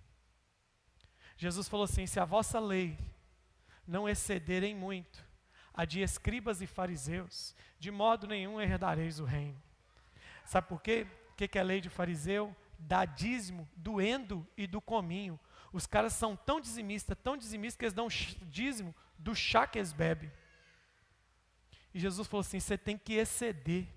[1.40, 2.96] Jesus falou assim: se a vossa lei
[3.88, 5.28] não excederem muito
[5.74, 9.60] a de escribas e fariseus, de modo nenhum herdareis o reino.
[10.46, 11.08] Sabe por quê?
[11.40, 12.54] que, que é lei de fariseu?
[12.78, 15.40] Dá dízimo do endo e do cominho.
[15.72, 18.10] Os caras são tão dizimistas, tão dizimistas, que eles dão
[18.50, 20.30] dízimo do chá que eles bebem.
[21.94, 23.88] E Jesus falou assim: você tem que exceder.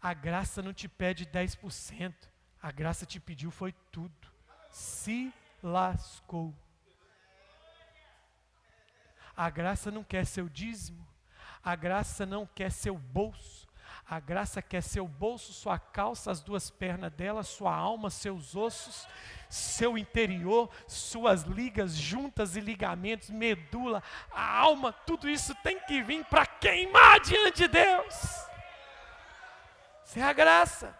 [0.00, 2.14] A graça não te pede 10%.
[2.62, 4.28] A graça te pediu foi tudo.
[4.70, 5.30] Se
[5.62, 6.54] lascou.
[9.40, 11.08] A graça não quer seu dízimo.
[11.64, 13.66] A graça não quer seu bolso.
[14.06, 19.08] A graça quer seu bolso, sua calça, as duas pernas dela, sua alma, seus ossos,
[19.48, 26.22] seu interior, suas ligas, juntas e ligamentos, medula, a alma, tudo isso tem que vir
[26.26, 28.14] para queimar diante de Deus.
[30.04, 30.94] Isso é a graça.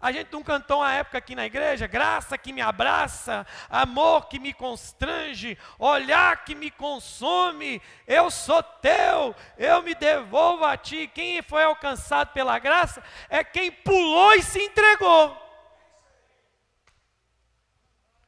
[0.00, 4.38] A gente não cantou uma época aqui na igreja, graça que me abraça, amor que
[4.38, 11.06] me constrange, olhar que me consome, eu sou teu, eu me devolvo a ti.
[11.14, 15.36] Quem foi alcançado pela graça é quem pulou e se entregou.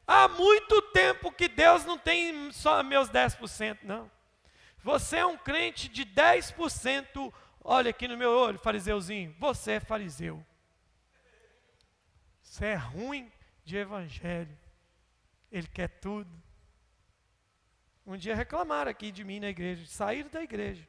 [0.06, 4.10] Há muito tempo que Deus não tem só meus 10%, não.
[4.84, 7.32] Você é um crente de 10%,
[7.64, 10.44] olha aqui no meu olho, fariseuzinho, você é fariseu.
[12.52, 13.32] Isso é ruim
[13.64, 14.54] de evangelho.
[15.50, 16.30] Ele quer tudo.
[18.06, 20.86] Um dia reclamaram aqui de mim na igreja, saíram da igreja.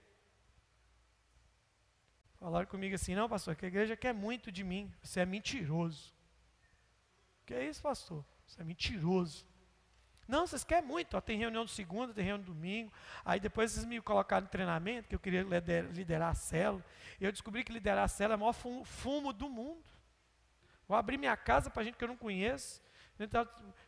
[2.38, 4.94] Falaram comigo assim: não, pastor, que a igreja quer muito de mim.
[5.02, 6.14] Você é mentiroso.
[7.46, 8.26] Que é isso, pastor?
[8.46, 9.46] Você é mentiroso.
[10.28, 11.16] Não, vocês querem muito.
[11.16, 12.92] Ó, tem reunião de segunda, tem reunião de domingo.
[13.24, 15.46] Aí depois vocês me colocaram em treinamento, que eu queria
[15.94, 16.84] liderar a célula.
[17.22, 19.93] E eu descobri que liderar a célula é o maior fumo do mundo.
[20.88, 22.82] Vou abrir minha casa para gente que eu não conheço.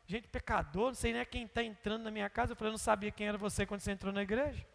[0.08, 2.54] Gente pecador, não sei nem quem está entrando na minha casa.
[2.54, 4.66] Eu falei, eu não sabia quem era você quando você entrou na igreja.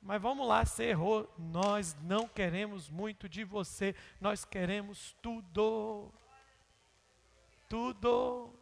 [0.00, 1.32] Mas vamos lá, você errou.
[1.38, 6.12] Nós não queremos muito de você, nós queremos tudo.
[7.68, 8.52] Tudo.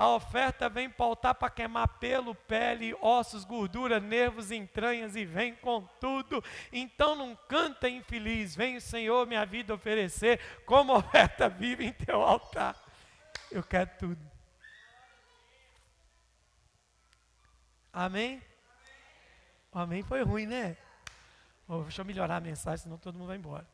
[0.00, 5.82] A oferta vem pautar para queimar pelo, pele, ossos, gordura, nervos, entranhas e vem com
[6.00, 6.42] tudo.
[6.72, 12.82] Então não canta infeliz, vem Senhor minha vida oferecer como oferta viva em teu altar.
[13.52, 14.30] Eu quero tudo.
[17.92, 18.42] Amém?
[19.70, 20.78] O amém foi ruim, né?
[21.68, 23.66] Oh, deixa eu melhorar a mensagem, senão todo mundo vai embora.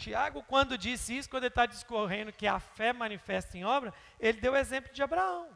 [0.00, 4.40] Tiago, quando disse isso, quando ele está discorrendo que a fé manifesta em obra, ele
[4.40, 5.50] deu o exemplo de Abraão.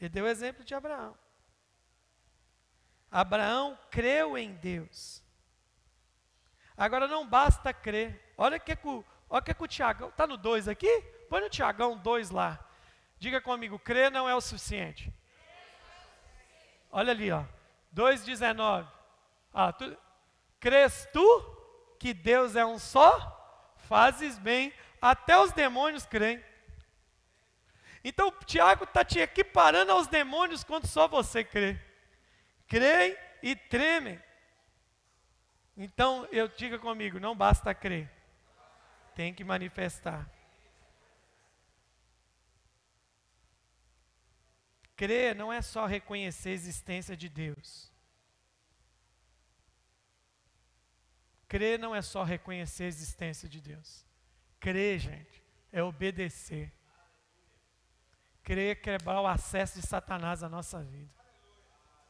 [0.00, 1.18] Ele deu o exemplo de Abraão.
[3.10, 5.20] Abraão creu em Deus.
[6.76, 8.32] Agora não basta crer.
[8.38, 8.88] Olha que, que,
[9.28, 10.06] olha que, que o Tiago.
[10.06, 11.02] Está no 2 aqui?
[11.28, 12.64] Põe no Tiagão 2 lá.
[13.18, 15.12] Diga comigo, crer não é o suficiente.
[16.90, 17.44] Olha ali, ó.
[17.94, 18.88] 2,19.
[19.52, 19.96] Ah, tu,
[20.60, 21.51] crês tu
[22.02, 23.14] que Deus é um só?
[23.76, 26.42] Fazes bem, até os demônios creem.
[28.02, 31.80] Então Tiago está te equiparando aos demônios quando só você crê.
[32.66, 34.20] Creem e tremem.
[35.76, 38.10] Então eu diga comigo, não basta crer.
[39.14, 40.28] Tem que manifestar.
[44.96, 47.91] Crer não é só reconhecer a existência de Deus.
[51.52, 54.06] Crer não é só reconhecer a existência de Deus.
[54.58, 56.72] Crer, gente, é obedecer.
[58.42, 61.12] Crer é quebrar o acesso de Satanás à nossa vida.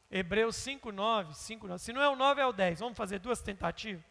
[0.09, 1.83] Hebreus 5, 9, 5, 9.
[1.83, 2.79] Se não é o 9, é o 10.
[2.79, 4.01] Vamos fazer duas tentativas?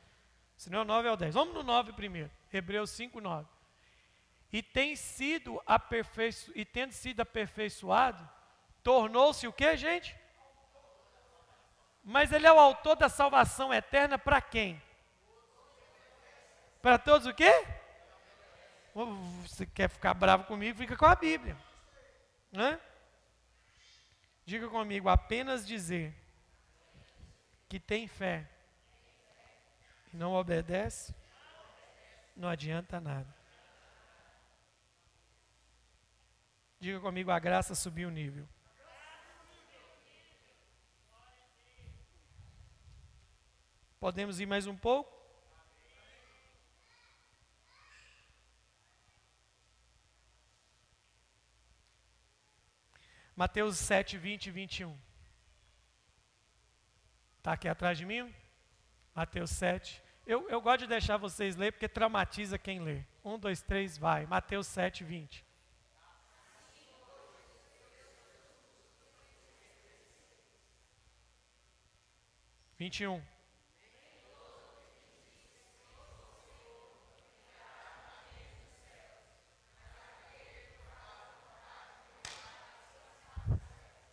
[0.54, 1.32] Se não é o 9, é o 10.
[1.32, 2.30] Vamos no 9 primeiro.
[2.52, 3.48] Hebreus 5, 9.
[4.52, 6.52] E tem sido aperfeiço...
[6.54, 8.28] e tendo sido aperfeiçoado,
[8.82, 10.14] tornou-se o que, gente?
[12.04, 14.78] Mas ele é o autor da salvação eterna para quem?
[16.82, 17.64] Para todos o quê?
[19.42, 21.56] Você quer ficar bravo comigo, fica com a Bíblia.
[22.50, 22.78] Né?
[24.44, 26.12] Diga comigo, apenas dizer
[27.68, 28.50] que tem fé
[30.12, 31.14] e não obedece,
[32.36, 33.32] não adianta nada.
[36.80, 38.46] Diga comigo, a graça subiu o nível.
[44.00, 45.11] Podemos ir mais um pouco?
[53.34, 54.98] Mateus 7, 20 e 21.
[57.38, 58.32] Está aqui atrás de mim?
[59.14, 60.02] Mateus 7.
[60.26, 63.02] Eu, eu gosto de deixar vocês ler porque traumatiza quem lê.
[63.24, 64.26] Um, dois, três, vai.
[64.26, 65.44] Mateus 7, 20.
[72.78, 73.22] Vinte e um.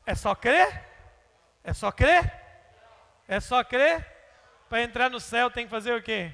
[0.10, 0.84] É só crer?
[1.64, 2.34] É só crer?
[3.28, 4.04] É só crer?
[4.68, 6.34] Para entrar no céu tem que fazer o quê?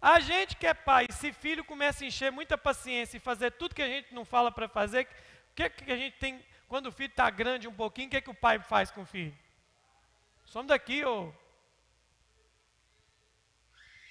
[0.00, 3.74] A gente que é pai, se filho começa a encher muita paciência e fazer tudo
[3.74, 5.06] que a gente não fala para fazer,
[5.50, 8.22] o que, que a gente tem, quando o filho está grande um pouquinho, o que,
[8.22, 9.36] que o pai faz com o filho?
[10.46, 11.30] Somos daqui, ô.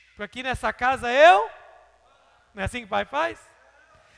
[0.10, 1.50] Porque aqui nessa casa eu
[2.54, 3.40] não é assim que pai faz?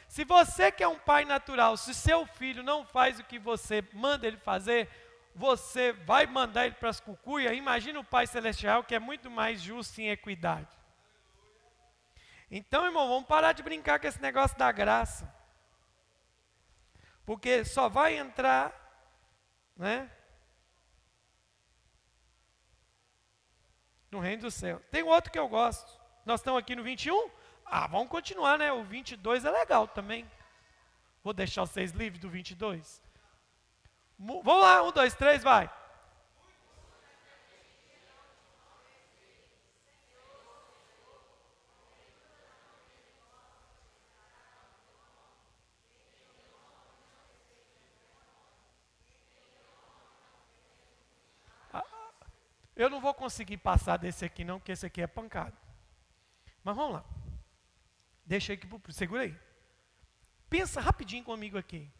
[0.07, 3.81] Se você que é um pai natural, se seu filho não faz o que você
[3.93, 4.89] manda ele fazer,
[5.33, 9.61] você vai mandar ele para as cucuias, imagina o Pai Celestial que é muito mais
[9.61, 10.67] justo em equidade.
[12.49, 15.33] Então, irmão, vamos parar de brincar com esse negócio da graça.
[17.25, 18.73] Porque só vai entrar,
[19.77, 20.11] né?
[24.11, 24.81] No reino do céu.
[24.91, 25.97] Tem outro que eu gosto.
[26.25, 27.31] Nós estamos aqui no 21.
[27.73, 28.69] Ah, vamos continuar, né?
[28.73, 30.29] O 22 é legal também.
[31.23, 33.01] Vou deixar vocês livres do 22.
[34.19, 35.71] Vamos lá, um, dois, três, vai.
[51.71, 51.85] Ah,
[52.75, 55.55] eu não vou conseguir passar desse aqui não, porque esse aqui é pancada.
[56.65, 57.20] Mas vamos lá.
[58.25, 59.37] Deixa aqui, segura aí.
[60.49, 61.91] Pensa rapidinho comigo aqui.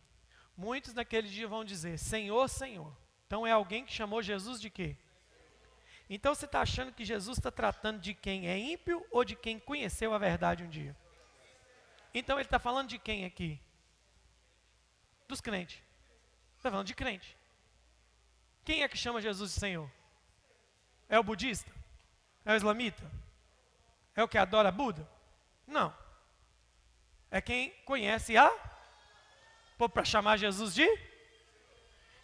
[0.56, 2.96] Muitos naquele dia vão dizer: Senhor, Senhor.
[3.26, 4.98] Então é alguém que chamou Jesus de quê?
[6.10, 9.58] Então você está achando que Jesus está tratando de quem é ímpio ou de quem
[9.58, 10.96] conheceu a verdade um dia?
[12.14, 13.60] Então ele está falando de quem aqui?
[15.28, 15.82] Dos crentes.
[16.58, 17.38] Está falando de crente.
[18.66, 19.90] Quem é que chama Jesus de Senhor?
[21.08, 21.72] É o budista?
[22.44, 23.10] É o islamita?
[24.14, 25.10] É o que adora Buda?
[25.66, 25.96] Não.
[27.32, 28.52] É quem conhece a
[29.78, 30.88] para chamar Jesus de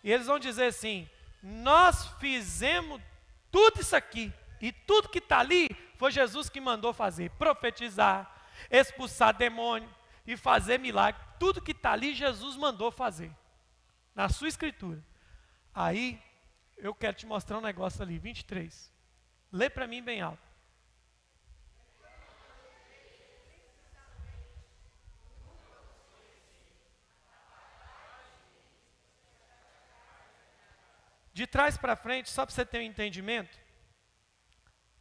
[0.04, 1.10] e eles vão dizer assim:
[1.42, 3.02] Nós fizemos
[3.52, 4.32] tudo isso aqui,
[4.62, 8.32] e tudo que está ali foi Jesus que mandou fazer: profetizar,
[8.70, 9.90] expulsar demônio
[10.26, 11.22] e fazer milagre.
[11.40, 13.32] Tudo que está ali, Jesus mandou fazer,
[14.16, 15.04] na sua escritura.
[15.74, 16.22] Aí,
[16.78, 18.92] eu quero te mostrar um negócio ali, 23.
[19.52, 20.47] Lê para mim bem alto.
[31.38, 33.60] De trás para frente, só para você ter um entendimento,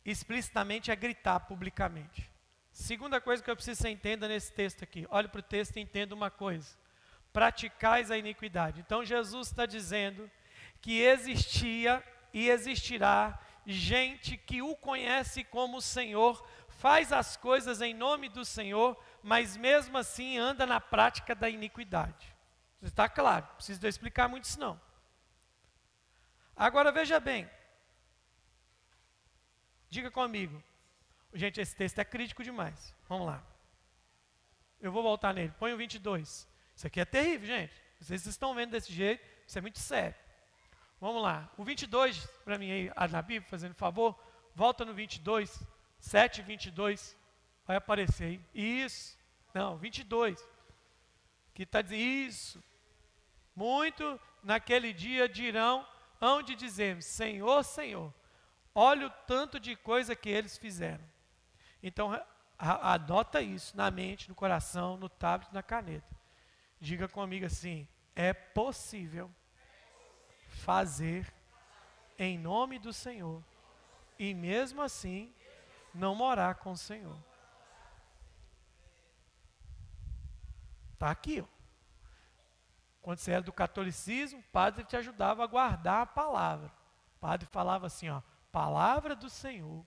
[0.04, 2.30] explicitamente é gritar publicamente.
[2.70, 5.06] Segunda coisa que eu preciso que você entenda nesse texto aqui.
[5.08, 6.76] Olhe para o texto e entenda uma coisa.
[7.32, 8.82] Praticais a iniquidade.
[8.82, 10.30] Então Jesus está dizendo
[10.82, 18.28] que existia e existirá gente que o conhece como Senhor, faz as coisas em nome
[18.28, 22.36] do Senhor, mas mesmo assim anda na prática da iniquidade.
[22.82, 24.78] Está claro, preciso explicar muito isso não.
[26.56, 27.48] Agora veja bem.
[29.90, 30.62] Diga comigo.
[31.34, 32.94] Gente, esse texto é crítico demais.
[33.08, 33.44] Vamos lá.
[34.80, 35.52] Eu vou voltar nele.
[35.58, 36.48] Põe o 22.
[36.74, 37.74] Isso aqui é terrível, gente.
[38.00, 40.14] Vocês estão vendo desse jeito, isso é muito sério.
[41.00, 41.50] Vamos lá.
[41.56, 44.18] O 22, para mim aí, na Bíblia, fazendo favor,
[44.54, 45.62] volta no 22,
[45.98, 47.16] 7 22.
[47.66, 48.40] Vai aparecer aí.
[48.54, 49.18] Isso.
[49.52, 50.42] Não, 22.
[51.54, 52.64] Que está dizendo isso.
[53.54, 55.86] Muito naquele dia dirão
[56.20, 58.12] hão de dizer: Senhor, Senhor,
[58.74, 61.04] olha o tanto de coisa que eles fizeram.
[61.82, 62.20] Então,
[62.58, 66.14] anota isso na mente, no coração, no tablet, na caneta.
[66.80, 69.30] Diga comigo assim: é possível
[70.48, 71.32] fazer
[72.18, 73.42] em nome do Senhor
[74.18, 75.32] e mesmo assim
[75.94, 77.16] não morar com o Senhor.
[80.94, 81.55] Está aqui, ó.
[83.06, 86.72] Quando você era do catolicismo, o padre te ajudava a guardar a palavra.
[87.14, 89.86] O padre falava assim, ó, palavra do Senhor,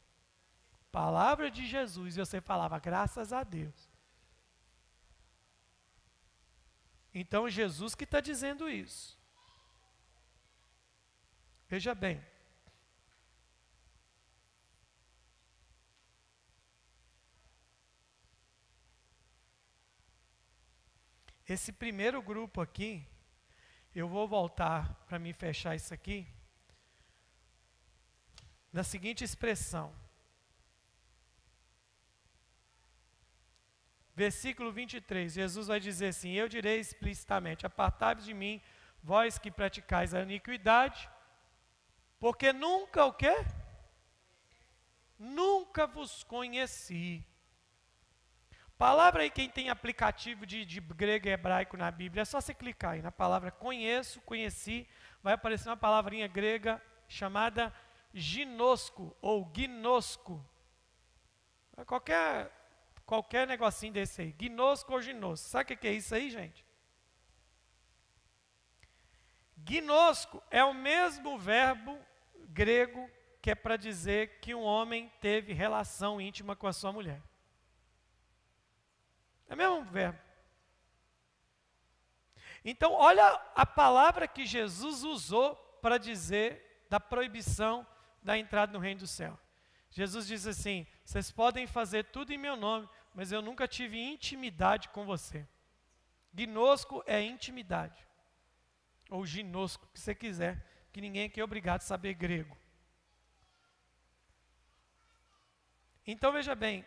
[0.90, 3.90] palavra de Jesus, e você falava, graças a Deus.
[7.14, 9.20] Então Jesus que está dizendo isso.
[11.68, 12.26] Veja bem.
[21.46, 23.09] Esse primeiro grupo aqui,
[23.94, 26.28] eu vou voltar para me fechar isso aqui,
[28.72, 29.94] na seguinte expressão.
[34.16, 38.62] Versículo 23, Jesus vai dizer assim: Eu direi explicitamente: Apartai-vos de mim,
[39.02, 41.10] vós que praticais a iniquidade,
[42.20, 43.34] porque nunca o quê?
[45.18, 47.26] Nunca vos conheci.
[48.80, 52.54] Palavra aí, quem tem aplicativo de, de grego e hebraico na Bíblia, é só você
[52.54, 54.88] clicar aí na palavra conheço, conheci,
[55.22, 57.74] vai aparecer uma palavrinha grega chamada
[58.14, 60.42] ginosco ou gnosco.
[61.86, 62.50] Qualquer,
[63.06, 65.50] qualquer negocinho desse aí, gnosco ou ginosco.
[65.50, 66.66] Sabe o que é isso aí, gente?
[69.58, 72.00] Gnosco é o mesmo verbo
[72.48, 73.12] grego
[73.42, 77.22] que é para dizer que um homem teve relação íntima com a sua mulher.
[79.50, 80.20] É o mesmo verbo.
[82.64, 83.26] Então, olha
[83.56, 87.86] a palavra que Jesus usou para dizer da proibição
[88.22, 89.38] da entrada no reino do céu.
[89.90, 94.90] Jesus diz assim: Vocês podem fazer tudo em meu nome, mas eu nunca tive intimidade
[94.90, 95.48] com você.
[96.32, 98.08] Gnosco é intimidade.
[99.10, 102.56] Ou ginosco, que você quiser, que ninguém aqui é obrigado a saber grego.
[106.06, 106.86] Então veja bem,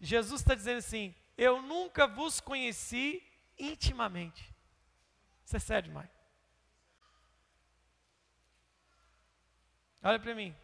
[0.00, 3.22] Jesus está dizendo assim: eu nunca vos conheci
[3.58, 4.52] intimamente.
[5.44, 6.10] Isso é sério demais.
[10.02, 10.54] Olha para mim.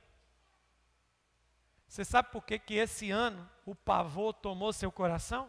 [1.86, 5.46] Você sabe por que, que esse ano o pavor tomou seu coração?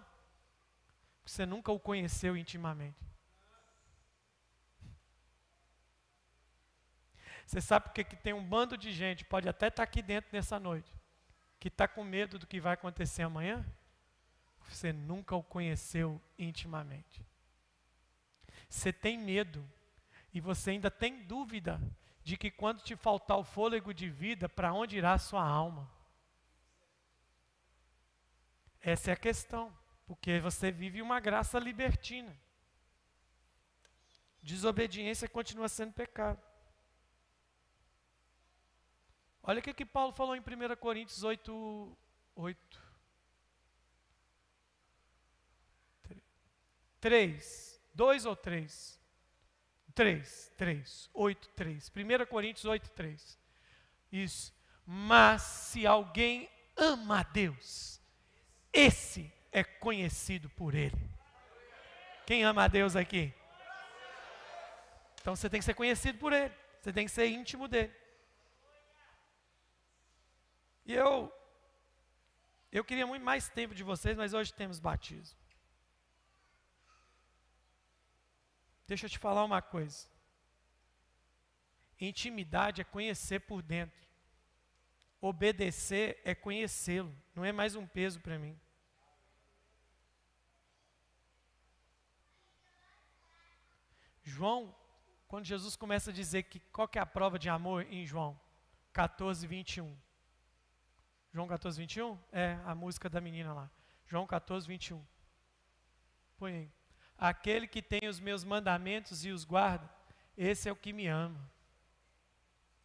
[1.18, 2.98] Porque você nunca o conheceu intimamente.
[7.46, 10.04] Você sabe por que, que tem um bando de gente, pode até estar tá aqui
[10.04, 10.94] dentro nessa noite,
[11.60, 13.66] que está com medo do que vai acontecer amanhã?
[14.70, 17.26] Você nunca o conheceu intimamente.
[18.70, 19.68] Você tem medo
[20.34, 21.82] e você ainda tem dúvida
[22.24, 25.90] de que quando te faltar o fôlego de vida, para onde irá a sua alma?
[28.82, 32.36] Essa é a questão, porque você vive uma graça libertina.
[34.42, 36.42] Desobediência continua sendo pecado.
[39.42, 41.98] Olha o que, que Paulo falou em 1 Coríntios 8,
[42.36, 42.89] 8.
[47.00, 49.00] 3, 2 ou 3?
[49.94, 51.92] 3, 3, 8, 3.
[51.96, 53.40] 1 Coríntios 8, 3.
[54.12, 54.54] Isso.
[54.86, 58.02] Mas se alguém ama a Deus,
[58.72, 61.10] esse é conhecido por Ele.
[62.26, 63.34] Quem ama a Deus aqui?
[65.22, 66.54] Então você tem que ser conhecido por Ele.
[66.82, 67.94] Você tem que ser íntimo dele.
[70.86, 71.32] E eu,
[72.72, 75.38] eu queria muito mais tempo de vocês, mas hoje temos batismo.
[78.90, 80.08] Deixa eu te falar uma coisa.
[82.00, 84.02] Intimidade é conhecer por dentro.
[85.22, 87.16] Obedecer é conhecê-lo.
[87.36, 88.60] Não é mais um peso para mim.
[94.24, 94.76] João,
[95.28, 98.40] quando Jesus começa a dizer que qual que é a prova de amor em João
[98.92, 99.96] 14, 21.
[101.32, 102.18] João 14, 21?
[102.32, 103.70] É a música da menina lá.
[104.08, 105.06] João 14, 21.
[106.40, 106.79] Põe aí.
[107.20, 109.90] Aquele que tem os meus mandamentos e os guarda,
[110.38, 111.52] esse é o que me ama.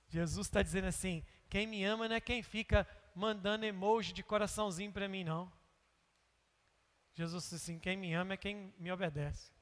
[0.08, 4.92] Jesus está dizendo assim: quem me ama não é quem fica mandando emoji de coraçãozinho
[4.92, 5.50] para mim, não.
[7.14, 9.52] Jesus disse assim: quem me ama é quem me obedece.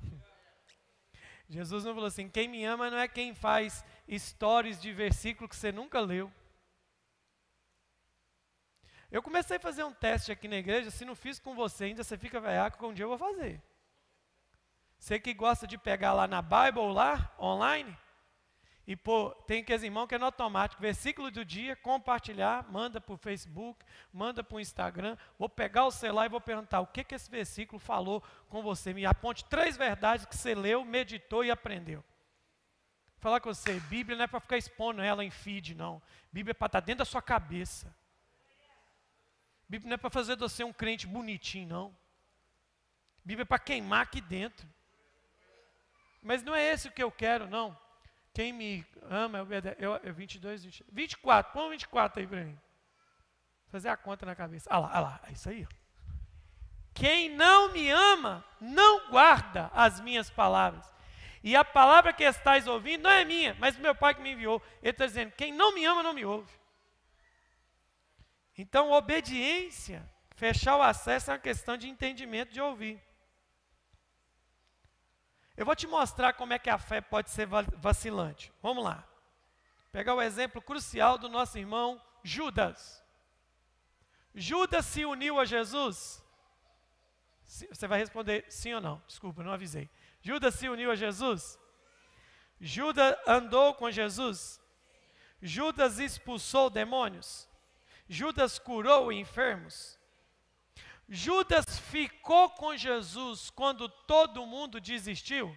[1.48, 5.56] Jesus não falou assim: quem me ama não é quem faz histórias de versículo que
[5.56, 6.32] você nunca leu.
[9.10, 12.04] Eu comecei a fazer um teste aqui na igreja, se não fiz com você ainda,
[12.04, 13.60] você fica veiaco, que um dia eu vou fazer.
[14.98, 17.96] Você que gosta de pegar lá na Bible, lá, online,
[18.90, 23.14] e pô, tem aqueles irmãos que é no automático, versículo do dia, compartilhar, manda para
[23.14, 27.04] o Facebook, manda para o Instagram, vou pegar o celular e vou perguntar o que,
[27.04, 28.92] que esse versículo falou com você.
[28.92, 32.04] Me aponte três verdades que você leu, meditou e aprendeu.
[33.18, 36.02] Falar com você, Bíblia não é para ficar expondo ela em feed, não.
[36.32, 37.94] Bíblia é para estar tá dentro da sua cabeça.
[39.70, 41.96] Bíblia não é para fazer você um crente bonitinho, não.
[43.24, 44.68] Bíblia é para queimar aqui dentro.
[46.20, 47.78] Mas não é esse o que eu quero, não.
[48.34, 49.76] Quem me ama é obedece.
[49.78, 51.52] Eu, eu 22, 20, 24.
[51.52, 52.58] Põe 24 aí para mim.
[53.68, 54.68] Fazer a conta na cabeça.
[54.68, 55.20] Ah lá, ah lá.
[55.28, 55.64] É isso aí.
[56.92, 60.84] Quem não me ama, não guarda as minhas palavras.
[61.44, 64.60] E a palavra que estáis ouvindo não é minha, mas meu pai que me enviou.
[64.82, 66.59] Ele está dizendo: quem não me ama, não me ouve.
[68.60, 70.06] Então, obediência,
[70.36, 73.02] fechar o acesso é uma questão de entendimento, de ouvir.
[75.56, 77.46] Eu vou te mostrar como é que a fé pode ser
[77.78, 78.52] vacilante.
[78.62, 79.02] Vamos lá.
[79.90, 83.02] Pegar o exemplo crucial do nosso irmão Judas.
[84.34, 86.22] Judas se uniu a Jesus?
[87.46, 89.02] Você vai responder sim ou não?
[89.06, 89.88] Desculpa, não avisei.
[90.20, 91.58] Judas se uniu a Jesus?
[92.60, 94.60] Judas andou com Jesus?
[95.40, 97.48] Judas expulsou demônios?
[98.12, 99.96] Judas curou enfermos?
[101.08, 105.56] Judas ficou com Jesus quando todo mundo desistiu?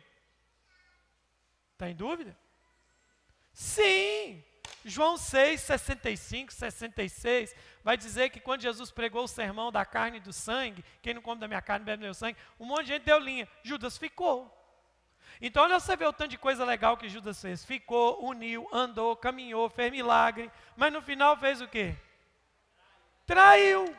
[1.71, 2.37] Está em dúvida?
[3.51, 4.43] Sim!
[4.85, 10.21] João 6, 65, 66, vai dizer que quando Jesus pregou o sermão da carne e
[10.21, 12.87] do sangue, quem não come da minha carne bebe do meu sangue, um monte de
[12.89, 13.49] gente deu linha.
[13.63, 14.55] Judas ficou.
[15.41, 17.65] Então, olha você vê o tanto de coisa legal que Judas fez.
[17.65, 21.97] Ficou, uniu, andou, caminhou, fez milagre, mas no final fez o quê?
[23.25, 23.95] Traiu.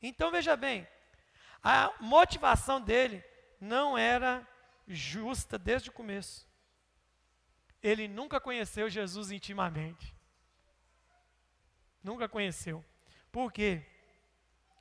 [0.00, 0.86] Então veja bem,
[1.62, 3.24] a motivação dele
[3.58, 4.46] não era
[4.86, 6.46] justa desde o começo.
[7.82, 10.14] Ele nunca conheceu Jesus intimamente.
[12.02, 12.84] Nunca conheceu.
[13.32, 13.82] Por quê?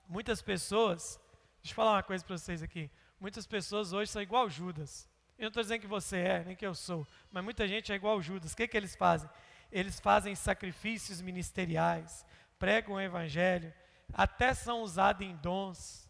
[0.07, 1.19] Muitas pessoas,
[1.61, 2.91] deixa eu falar uma coisa para vocês aqui.
[3.19, 5.09] Muitas pessoas hoje são igual Judas.
[5.37, 7.95] Eu não estou dizendo que você é, nem que eu sou, mas muita gente é
[7.95, 8.51] igual Judas.
[8.51, 9.29] O que, que eles fazem?
[9.73, 12.23] Eles fazem sacrifícios ministeriais,
[12.59, 13.73] pregam o evangelho,
[14.13, 16.07] até são usados em dons,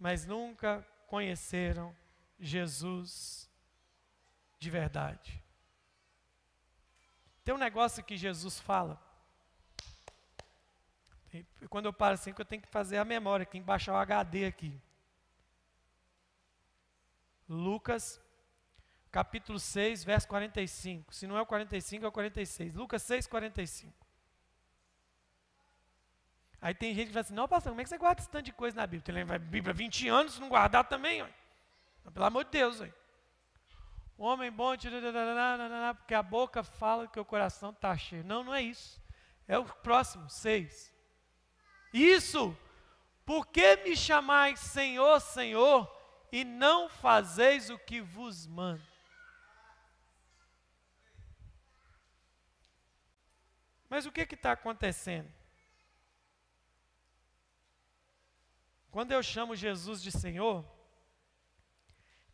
[0.00, 1.94] mas nunca conheceram
[2.40, 3.48] Jesus
[4.58, 5.40] de verdade.
[7.44, 9.00] Tem um negócio que Jesus fala.
[11.70, 14.44] Quando eu paro assim, eu tenho que fazer a memória, tem que baixar o HD
[14.44, 14.82] aqui.
[17.48, 18.20] Lucas,
[19.16, 21.14] capítulo 6, verso 45.
[21.14, 22.74] Se não é o 45, é o 46.
[22.74, 23.90] Lucas 6, 45.
[26.60, 28.44] Aí tem gente que fala assim, não, pastor, como é que você guarda esse tanto
[28.44, 29.06] de coisa na Bíblia?
[29.06, 31.28] Você lembra a Bíblia 20 anos, se não guardar também, ó.
[32.10, 32.86] pelo amor de Deus, ó.
[34.18, 34.74] Homem bom,
[35.96, 38.22] porque a boca fala que o coração está cheio.
[38.22, 39.00] Não, não é isso.
[39.48, 40.94] É o próximo, seis.
[41.90, 42.54] Isso,
[43.24, 45.90] por que me chamais Senhor, Senhor,
[46.30, 48.95] e não fazeis o que vos mando?
[53.96, 55.32] Mas o que está acontecendo?
[58.90, 60.70] Quando eu chamo Jesus de Senhor,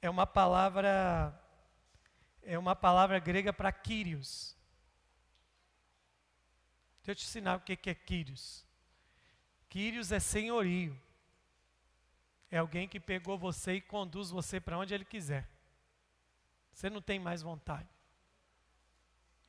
[0.00, 1.40] é uma palavra
[2.42, 4.56] é uma palavra grega para Kyrios.
[6.96, 8.66] Deixa eu te ensinar o que é Kyrios.
[9.68, 11.00] Kyrios é senhorio.
[12.50, 15.48] É alguém que pegou você e conduz você para onde ele quiser.
[16.72, 18.01] Você não tem mais vontade.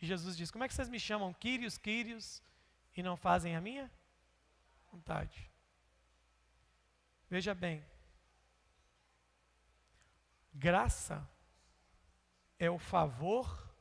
[0.03, 2.43] E Jesus diz: Como é que vocês me chamam Kyrios, Kyrios
[2.93, 3.89] e não fazem a minha
[4.91, 5.49] vontade?
[7.29, 7.81] Veja bem,
[10.53, 11.25] graça
[12.59, 13.73] é o favor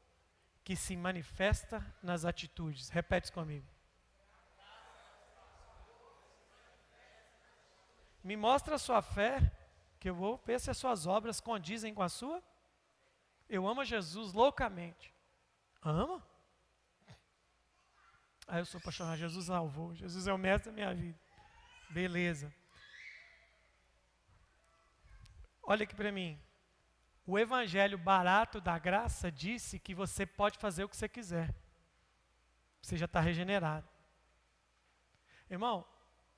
[0.63, 2.89] que se manifesta nas atitudes.
[2.89, 3.67] Repete comigo.
[8.23, 9.41] Me mostra a sua fé,
[9.99, 12.41] que eu vou ver se as suas obras condizem com a sua.
[13.49, 15.12] Eu amo Jesus loucamente.
[15.83, 16.23] Ama?
[18.47, 19.19] Aí eu sou apaixonado.
[19.19, 19.95] Jesus salvou.
[19.95, 21.19] Jesus é o mestre da minha vida.
[21.91, 22.55] Beleza.
[25.63, 26.41] Olha aqui para mim.
[27.27, 31.55] O evangelho barato da graça disse que você pode fazer o que você quiser.
[32.81, 33.89] Você já está regenerado.
[35.49, 35.87] Irmão,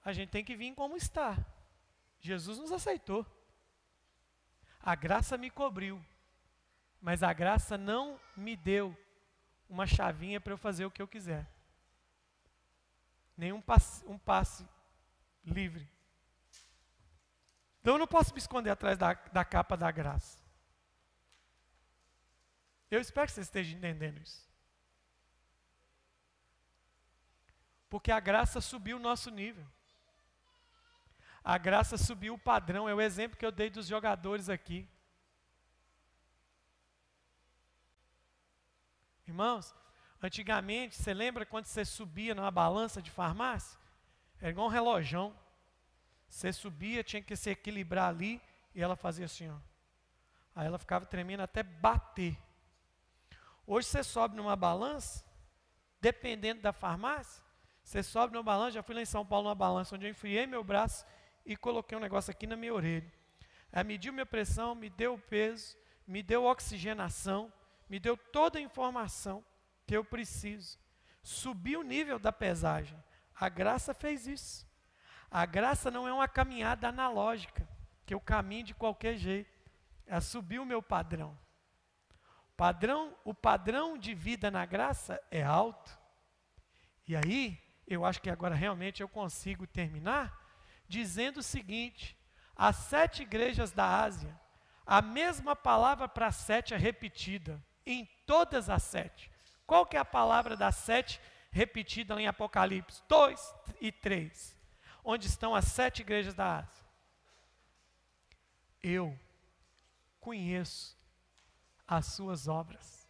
[0.04, 1.38] a gente tem que vir como está.
[2.20, 3.26] Jesus nos aceitou.
[4.80, 6.04] A graça me cobriu,
[7.00, 8.94] mas a graça não me deu
[9.68, 11.46] uma chavinha para eu fazer o que eu quiser.
[13.36, 14.66] Nenhum passe, um passe
[15.44, 15.88] livre.
[17.80, 20.38] Então eu não posso me esconder atrás da, da capa da graça.
[22.90, 24.48] Eu espero que você esteja entendendo isso.
[27.90, 29.66] Porque a graça subiu o nosso nível.
[31.42, 32.88] A graça subiu o padrão.
[32.88, 34.88] É o exemplo que eu dei dos jogadores aqui.
[39.26, 39.74] Irmãos,
[40.22, 43.78] antigamente, você lembra quando você subia numa balança de farmácia?
[44.40, 45.34] Era igual um relojão.
[46.28, 48.40] Você subia, tinha que se equilibrar ali,
[48.74, 49.56] e ela fazia assim, ó.
[50.54, 52.36] Aí ela ficava tremendo até bater.
[53.66, 55.24] Hoje você sobe numa balança,
[56.00, 57.42] dependendo da farmácia,
[57.82, 60.46] você sobe numa balança, já fui lá em São Paulo numa balança, onde eu enfiei
[60.46, 61.06] meu braço
[61.44, 63.10] e coloquei um negócio aqui na minha orelha.
[63.72, 67.52] Aí mediu minha pressão, me deu o peso, me deu oxigenação,
[67.88, 69.44] me deu toda a informação
[69.86, 70.78] que eu preciso.
[71.22, 73.02] Subi o nível da pesagem.
[73.34, 74.66] A graça fez isso.
[75.30, 77.68] A graça não é uma caminhada analógica,
[78.06, 79.50] que eu caminho de qualquer jeito.
[80.06, 81.36] Ela subiu o meu padrão.
[82.56, 85.98] Padrão, o padrão de vida na graça é alto.
[87.08, 90.40] E aí, eu acho que agora realmente eu consigo terminar
[90.86, 92.16] dizendo o seguinte:
[92.54, 94.38] as sete igrejas da Ásia,
[94.86, 99.30] a mesma palavra para sete é repetida em todas as sete.
[99.66, 101.20] Qual que é a palavra das sete
[101.50, 104.56] repetida em Apocalipse 2 e 3?
[105.02, 106.84] Onde estão as sete igrejas da Ásia?
[108.82, 109.18] Eu
[110.20, 110.96] conheço
[111.86, 113.08] as suas obras.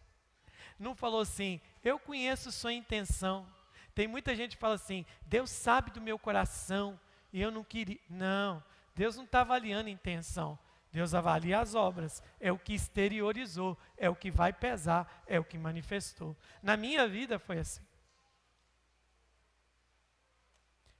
[0.77, 3.47] Não falou assim, eu conheço sua intenção.
[3.93, 6.99] Tem muita gente que fala assim, Deus sabe do meu coração
[7.31, 7.99] e eu não queria.
[8.09, 8.63] Não,
[8.93, 10.59] Deus não está avaliando intenção.
[10.95, 15.43] Deus avalia as obras, é o que exteriorizou, é o que vai pesar, é o
[15.43, 16.37] que manifestou.
[16.63, 17.85] Na minha vida foi assim.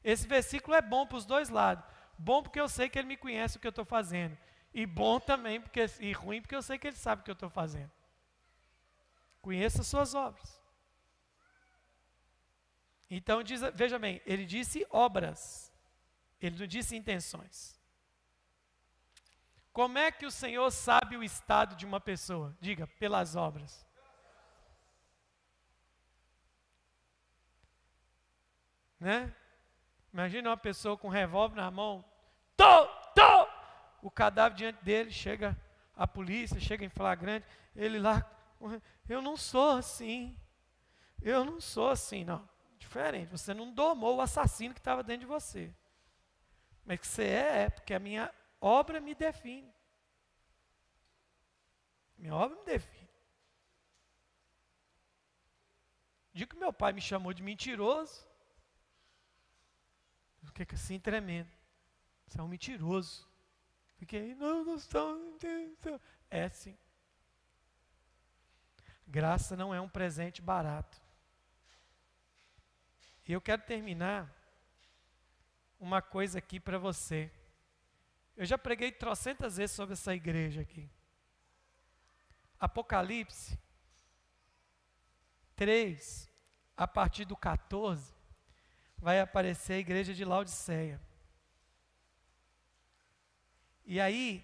[0.04, 1.86] Esse versículo é bom para os dois lados.
[2.18, 4.38] Bom porque eu sei que ele me conhece o que eu estou fazendo.
[4.74, 7.40] E bom também, porque, e ruim porque eu sei que ele sabe o que eu
[7.40, 7.92] estou fazendo.
[9.42, 10.62] Conheça as suas obras.
[13.10, 15.72] Então, diz, veja bem, ele disse obras,
[16.42, 17.75] ele não disse intenções.
[19.76, 22.56] Como é que o Senhor sabe o estado de uma pessoa?
[22.62, 23.86] Diga, pelas obras.
[28.98, 29.36] Né?
[30.14, 32.06] Imagina uma pessoa com um revólver na mão,
[32.56, 33.50] tô, tô,
[34.02, 35.60] o cadáver diante dele, chega
[35.94, 37.46] a polícia, chega em flagrante,
[37.76, 38.26] ele lá,
[39.10, 40.40] eu não sou assim,
[41.22, 42.48] eu não sou assim, não.
[42.78, 45.76] Diferente, você não domou o assassino que estava dentro de você.
[46.86, 48.34] Mas que você é, é, porque a minha
[48.66, 49.72] obra me define.
[52.18, 53.10] Minha obra me define.
[56.34, 58.28] Digo que meu pai me chamou de mentiroso.
[60.44, 61.50] Fiquei assim tremendo.
[62.28, 63.28] Você é um mentiroso.
[63.98, 65.20] Fiquei, não, não estou.
[66.30, 66.78] É sim.
[69.08, 71.02] Graça não é um presente barato.
[73.28, 74.32] E eu quero terminar
[75.80, 77.32] uma coisa aqui para você.
[78.38, 80.90] Eu já preguei trocentas vezes sobre essa igreja aqui.
[82.60, 83.58] Apocalipse
[85.56, 86.30] 3,
[86.76, 88.14] a partir do 14,
[88.98, 91.00] vai aparecer a igreja de Laodiceia.
[93.86, 94.44] E aí,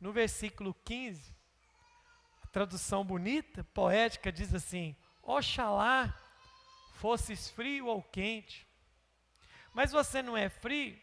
[0.00, 1.34] no versículo 15,
[2.42, 6.18] a tradução bonita, poética, diz assim: Oxalá
[6.94, 8.66] fosses frio ou quente,
[9.72, 10.98] mas você não é frio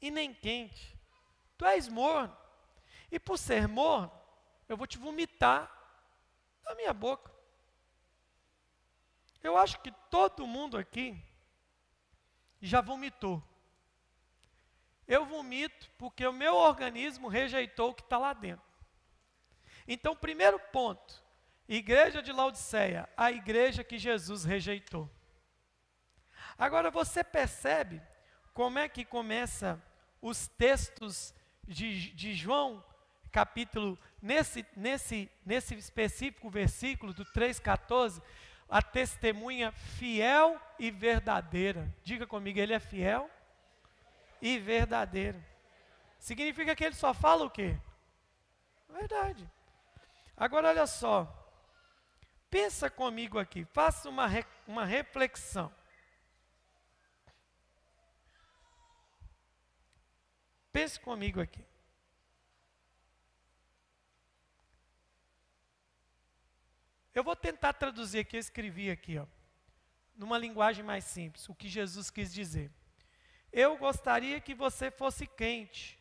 [0.00, 0.96] e nem quente,
[1.60, 2.34] tu és morno,
[3.12, 4.10] e por ser morno,
[4.66, 5.70] eu vou te vomitar
[6.62, 7.30] da minha boca.
[9.42, 11.22] Eu acho que todo mundo aqui
[12.62, 13.42] já vomitou.
[15.06, 18.64] Eu vomito porque o meu organismo rejeitou o que está lá dentro.
[19.86, 21.22] Então, primeiro ponto,
[21.68, 25.10] igreja de Laodiceia, a igreja que Jesus rejeitou.
[26.56, 28.00] Agora você percebe
[28.54, 29.78] como é que começa
[30.22, 31.34] os textos
[31.70, 32.84] de, de João,
[33.30, 38.20] capítulo, nesse, nesse, nesse específico versículo do 3,14,
[38.68, 41.88] a testemunha fiel e verdadeira.
[42.02, 43.30] Diga comigo, ele é fiel
[44.42, 45.42] e verdadeiro.
[46.18, 47.78] Significa que ele só fala o quê?
[48.88, 49.48] Verdade.
[50.36, 51.36] Agora olha só.
[52.50, 55.72] Pensa comigo aqui, faça uma, re, uma reflexão.
[60.72, 61.64] Pense comigo aqui.
[67.12, 69.26] Eu vou tentar traduzir aqui, eu escrevi aqui, ó,
[70.14, 72.70] numa linguagem mais simples, o que Jesus quis dizer.
[73.52, 75.98] Eu gostaria que você fosse quente.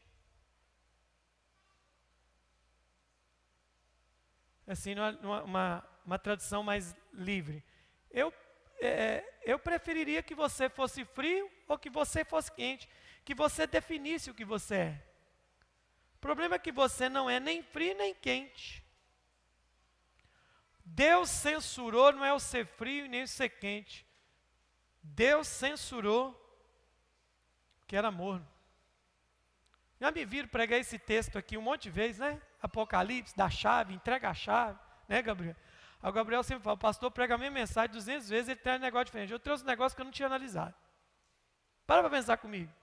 [4.67, 7.63] Assim, numa, uma, uma tradução mais livre.
[8.11, 8.31] Eu,
[8.79, 12.87] é, eu preferiria que você fosse frio ou que você fosse quente.
[13.29, 15.03] Que você definisse o que você é.
[16.15, 18.83] O problema é que você não é nem frio nem quente.
[20.83, 24.03] Deus censurou não é o ser frio nem o ser quente.
[25.03, 26.35] Deus censurou
[27.85, 28.49] que era morno.
[30.01, 32.41] Já me viram pregar esse texto aqui um monte de vezes, né?
[32.59, 35.55] Apocalipse, da chave, entrega a chave, né, Gabriel?
[36.01, 38.83] O Gabriel sempre fala, o pastor prega a minha mensagem 200 vezes, ele traz um
[38.83, 39.31] negócio diferente.
[39.31, 40.73] Eu trouxe um negócio que eu não tinha analisado.
[41.85, 42.78] Para para pensar comigo.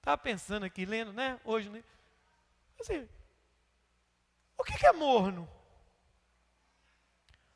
[0.00, 1.40] Estava pensando aqui, lendo, né?
[1.44, 1.84] Hoje, né?
[2.80, 3.08] Assim,
[4.58, 5.48] o que, que é morno?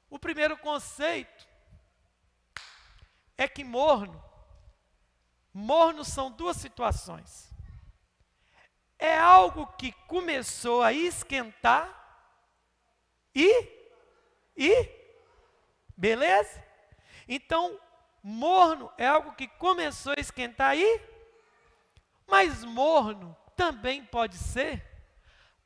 [0.08, 1.48] O primeiro conceito
[3.36, 4.22] é que morno
[5.54, 7.48] Morno são duas situações.
[8.98, 11.88] É algo que começou a esquentar
[13.32, 13.72] e
[14.56, 14.88] e
[15.96, 16.62] beleza?
[17.28, 17.80] Então,
[18.20, 21.00] morno é algo que começou a esquentar e
[22.26, 24.84] mas morno também pode ser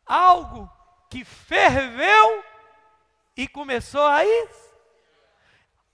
[0.05, 0.71] algo
[1.11, 2.45] que ferveu
[3.37, 4.51] e começou a ir.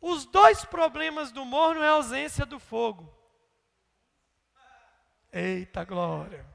[0.01, 3.13] Os dois problemas do morno é a ausência do fogo.
[5.33, 6.47] Eita glória.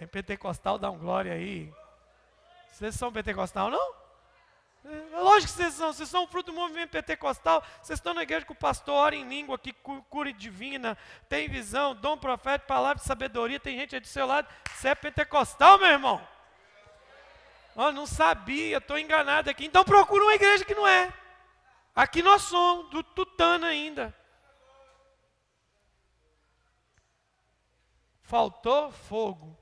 [0.00, 1.72] Em pentecostal dá um glória aí.
[2.70, 4.05] Vocês são pentecostal, não?
[4.88, 7.62] É, lógico que vocês são, vocês são fruto do movimento pentecostal.
[7.82, 10.96] Vocês estão na igreja que o pastor ora em língua, que cura divina,
[11.28, 13.58] tem visão, dom profético, palavra de sabedoria.
[13.58, 14.46] Tem gente aí do seu lado.
[14.72, 16.28] Você é pentecostal, meu irmão?
[17.74, 19.66] Oh, não sabia, estou enganado aqui.
[19.66, 21.12] Então procura uma igreja que não é.
[21.94, 24.14] Aqui nós somos, do Tutano ainda.
[28.22, 29.58] Faltou fogo.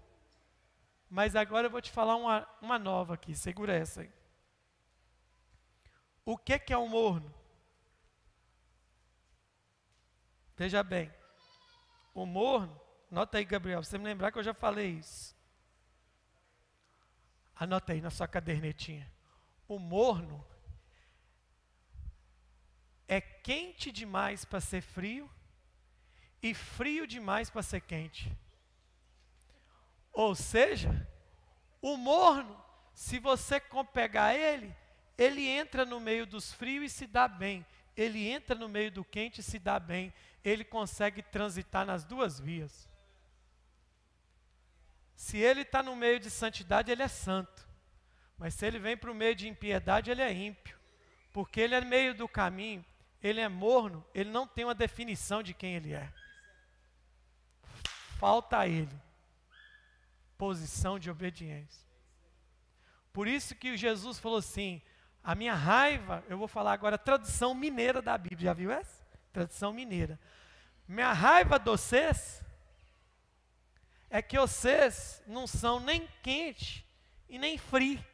[1.09, 4.24] Mas agora eu vou te falar uma, uma nova aqui, segura essa aí.
[6.25, 7.33] O que, que é um morno?
[10.57, 11.13] Veja bem,
[12.15, 15.37] o morno, nota aí, Gabriel, você me lembrar que eu já falei isso.
[17.57, 19.11] Anota aí na sua cadernetinha.
[19.67, 20.47] O morno
[23.09, 25.31] é quente demais para ser frio
[26.43, 28.37] e frio demais para ser quente.
[30.13, 31.09] Ou seja,
[31.83, 32.63] o morno,
[32.95, 33.61] se você
[33.93, 34.75] pegar ele,
[35.17, 37.65] ele entra no meio dos frios e se dá bem.
[37.97, 40.13] Ele entra no meio do quente e se dá bem.
[40.45, 42.89] Ele consegue transitar nas duas vias.
[45.15, 47.67] Se ele está no meio de santidade, ele é santo.
[48.37, 50.79] Mas se ele vem para o meio de impiedade, ele é ímpio.
[51.33, 52.85] Porque ele é meio do caminho,
[53.23, 56.13] ele é morno, ele não tem uma definição de quem ele é.
[58.19, 59.05] Falta a ele
[60.37, 61.83] posição de obediência.
[63.13, 64.83] Por isso que Jesus falou assim:
[65.25, 69.03] a minha raiva, eu vou falar agora tradução mineira da Bíblia, já viu essa?
[69.33, 70.21] Tradução mineira.
[70.87, 72.45] Minha raiva de vocês
[74.11, 76.87] é que vocês não são nem quente
[77.29, 78.05] e nem frio.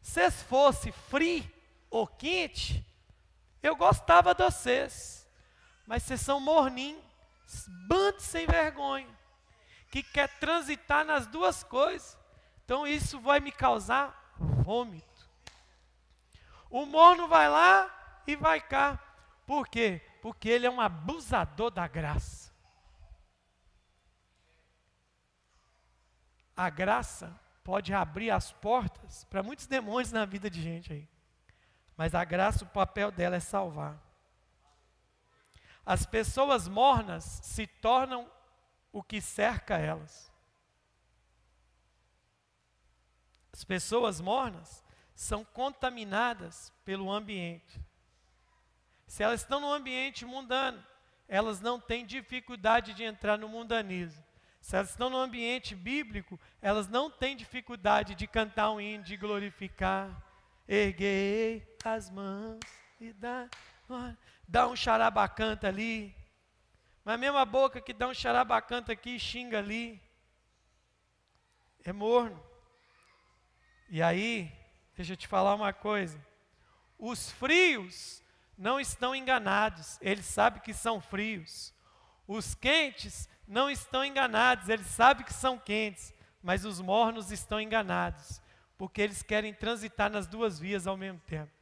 [0.00, 1.50] Se fossem frio
[1.90, 2.86] ou quente,
[3.62, 5.28] eu gostava de vocês.
[5.86, 7.02] Mas vocês são morninhos,
[7.88, 9.14] bando sem vergonha
[9.94, 12.18] que quer transitar nas duas coisas.
[12.64, 15.13] Então isso vai me causar vômito.
[16.74, 17.88] O morno vai lá
[18.26, 18.98] e vai cá.
[19.46, 20.02] Por quê?
[20.20, 22.52] Porque ele é um abusador da graça.
[26.56, 31.08] A graça pode abrir as portas para muitos demônios na vida de gente aí.
[31.96, 33.96] Mas a graça, o papel dela é salvar.
[35.86, 38.28] As pessoas mornas se tornam
[38.90, 40.28] o que cerca elas.
[43.52, 44.83] As pessoas mornas
[45.14, 47.80] são contaminadas pelo ambiente.
[49.06, 50.84] Se elas estão no ambiente mundano,
[51.28, 54.22] elas não têm dificuldade de entrar no mundanismo.
[54.60, 59.16] Se elas estão no ambiente bíblico, elas não têm dificuldade de cantar um hino, de
[59.16, 60.22] glorificar.
[60.66, 62.60] Erguei as mãos
[62.98, 63.48] e dá,
[64.48, 66.16] dá um charabacanta ali.
[67.04, 70.00] Mas a mesma boca que dá um charabacanta aqui xinga ali.
[71.84, 72.42] É morno.
[73.90, 74.50] E aí,
[74.96, 76.18] deixa eu te falar uma coisa.
[76.98, 78.22] Os frios
[78.56, 81.74] não estão enganados, eles sabem que são frios.
[82.26, 88.40] Os quentes não estão enganados, eles sabem que são quentes, mas os mornos estão enganados,
[88.78, 91.52] porque eles querem transitar nas duas vias ao mesmo tempo.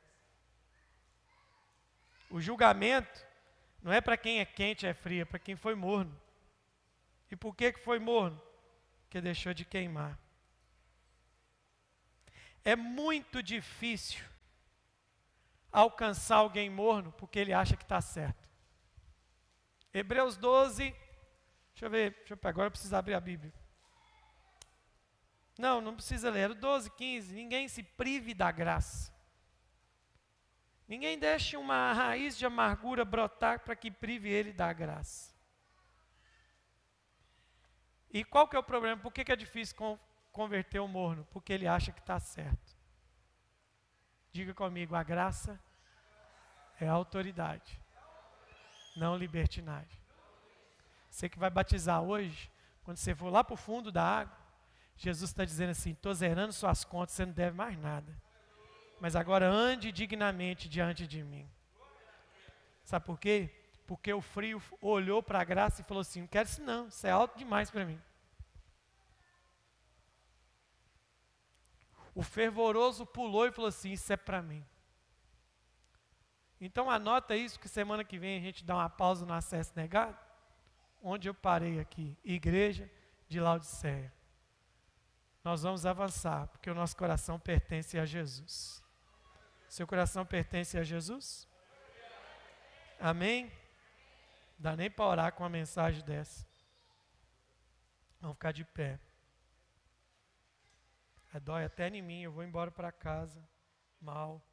[2.31, 3.25] O julgamento
[3.83, 6.19] não é para quem é quente, é frio, é para quem foi morno.
[7.31, 8.41] E por que, que foi morno?
[9.03, 10.19] Porque deixou de queimar.
[12.65, 14.25] É muito difícil
[15.71, 18.49] alcançar alguém morno porque ele acha que está certo.
[19.93, 20.91] Hebreus 12,
[21.73, 23.53] deixa eu ver, deixa eu, agora eu preciso abrir a Bíblia.
[25.59, 27.35] Não, não precisa ler, era 12, 15.
[27.35, 29.13] Ninguém se prive da graça.
[30.89, 35.33] Ninguém deixe uma raiz de amargura brotar para que prive ele da graça.
[38.11, 39.01] E qual que é o problema?
[39.01, 39.75] Por que, que é difícil
[40.33, 41.27] converter o morno?
[41.31, 42.77] Porque ele acha que está certo.
[44.33, 45.61] Diga comigo, a graça
[46.81, 47.81] é a autoridade,
[48.97, 50.01] não libertinagem.
[51.11, 52.51] Você que vai batizar hoje,
[52.83, 54.37] quando você for lá para o fundo da água,
[54.97, 58.17] Jesus está dizendo assim: estou zerando suas contas, você não deve mais nada.
[58.99, 61.49] Mas agora ande dignamente diante de mim.
[62.85, 63.51] Sabe por quê?
[63.87, 67.07] Porque o frio olhou para a graça e falou assim: não quero isso não, isso
[67.07, 68.01] é alto demais para mim.
[72.15, 74.65] O fervoroso pulou e falou assim: Isso é para mim.
[76.61, 80.17] Então anota isso que semana que vem a gente dá uma pausa no acesso negado,
[81.03, 82.89] onde eu parei aqui, igreja
[83.29, 84.13] de Laodiceia.
[85.43, 88.81] Nós vamos avançar, porque o nosso coração pertence a Jesus.
[89.69, 91.49] Seu coração pertence a Jesus?
[93.01, 93.51] Amém?
[94.57, 96.47] Dá nem para orar com uma mensagem dessa.
[98.21, 99.01] Vamos ficar de pé.
[101.33, 103.43] É, dói até em mim, eu vou embora para casa
[103.99, 104.47] mal.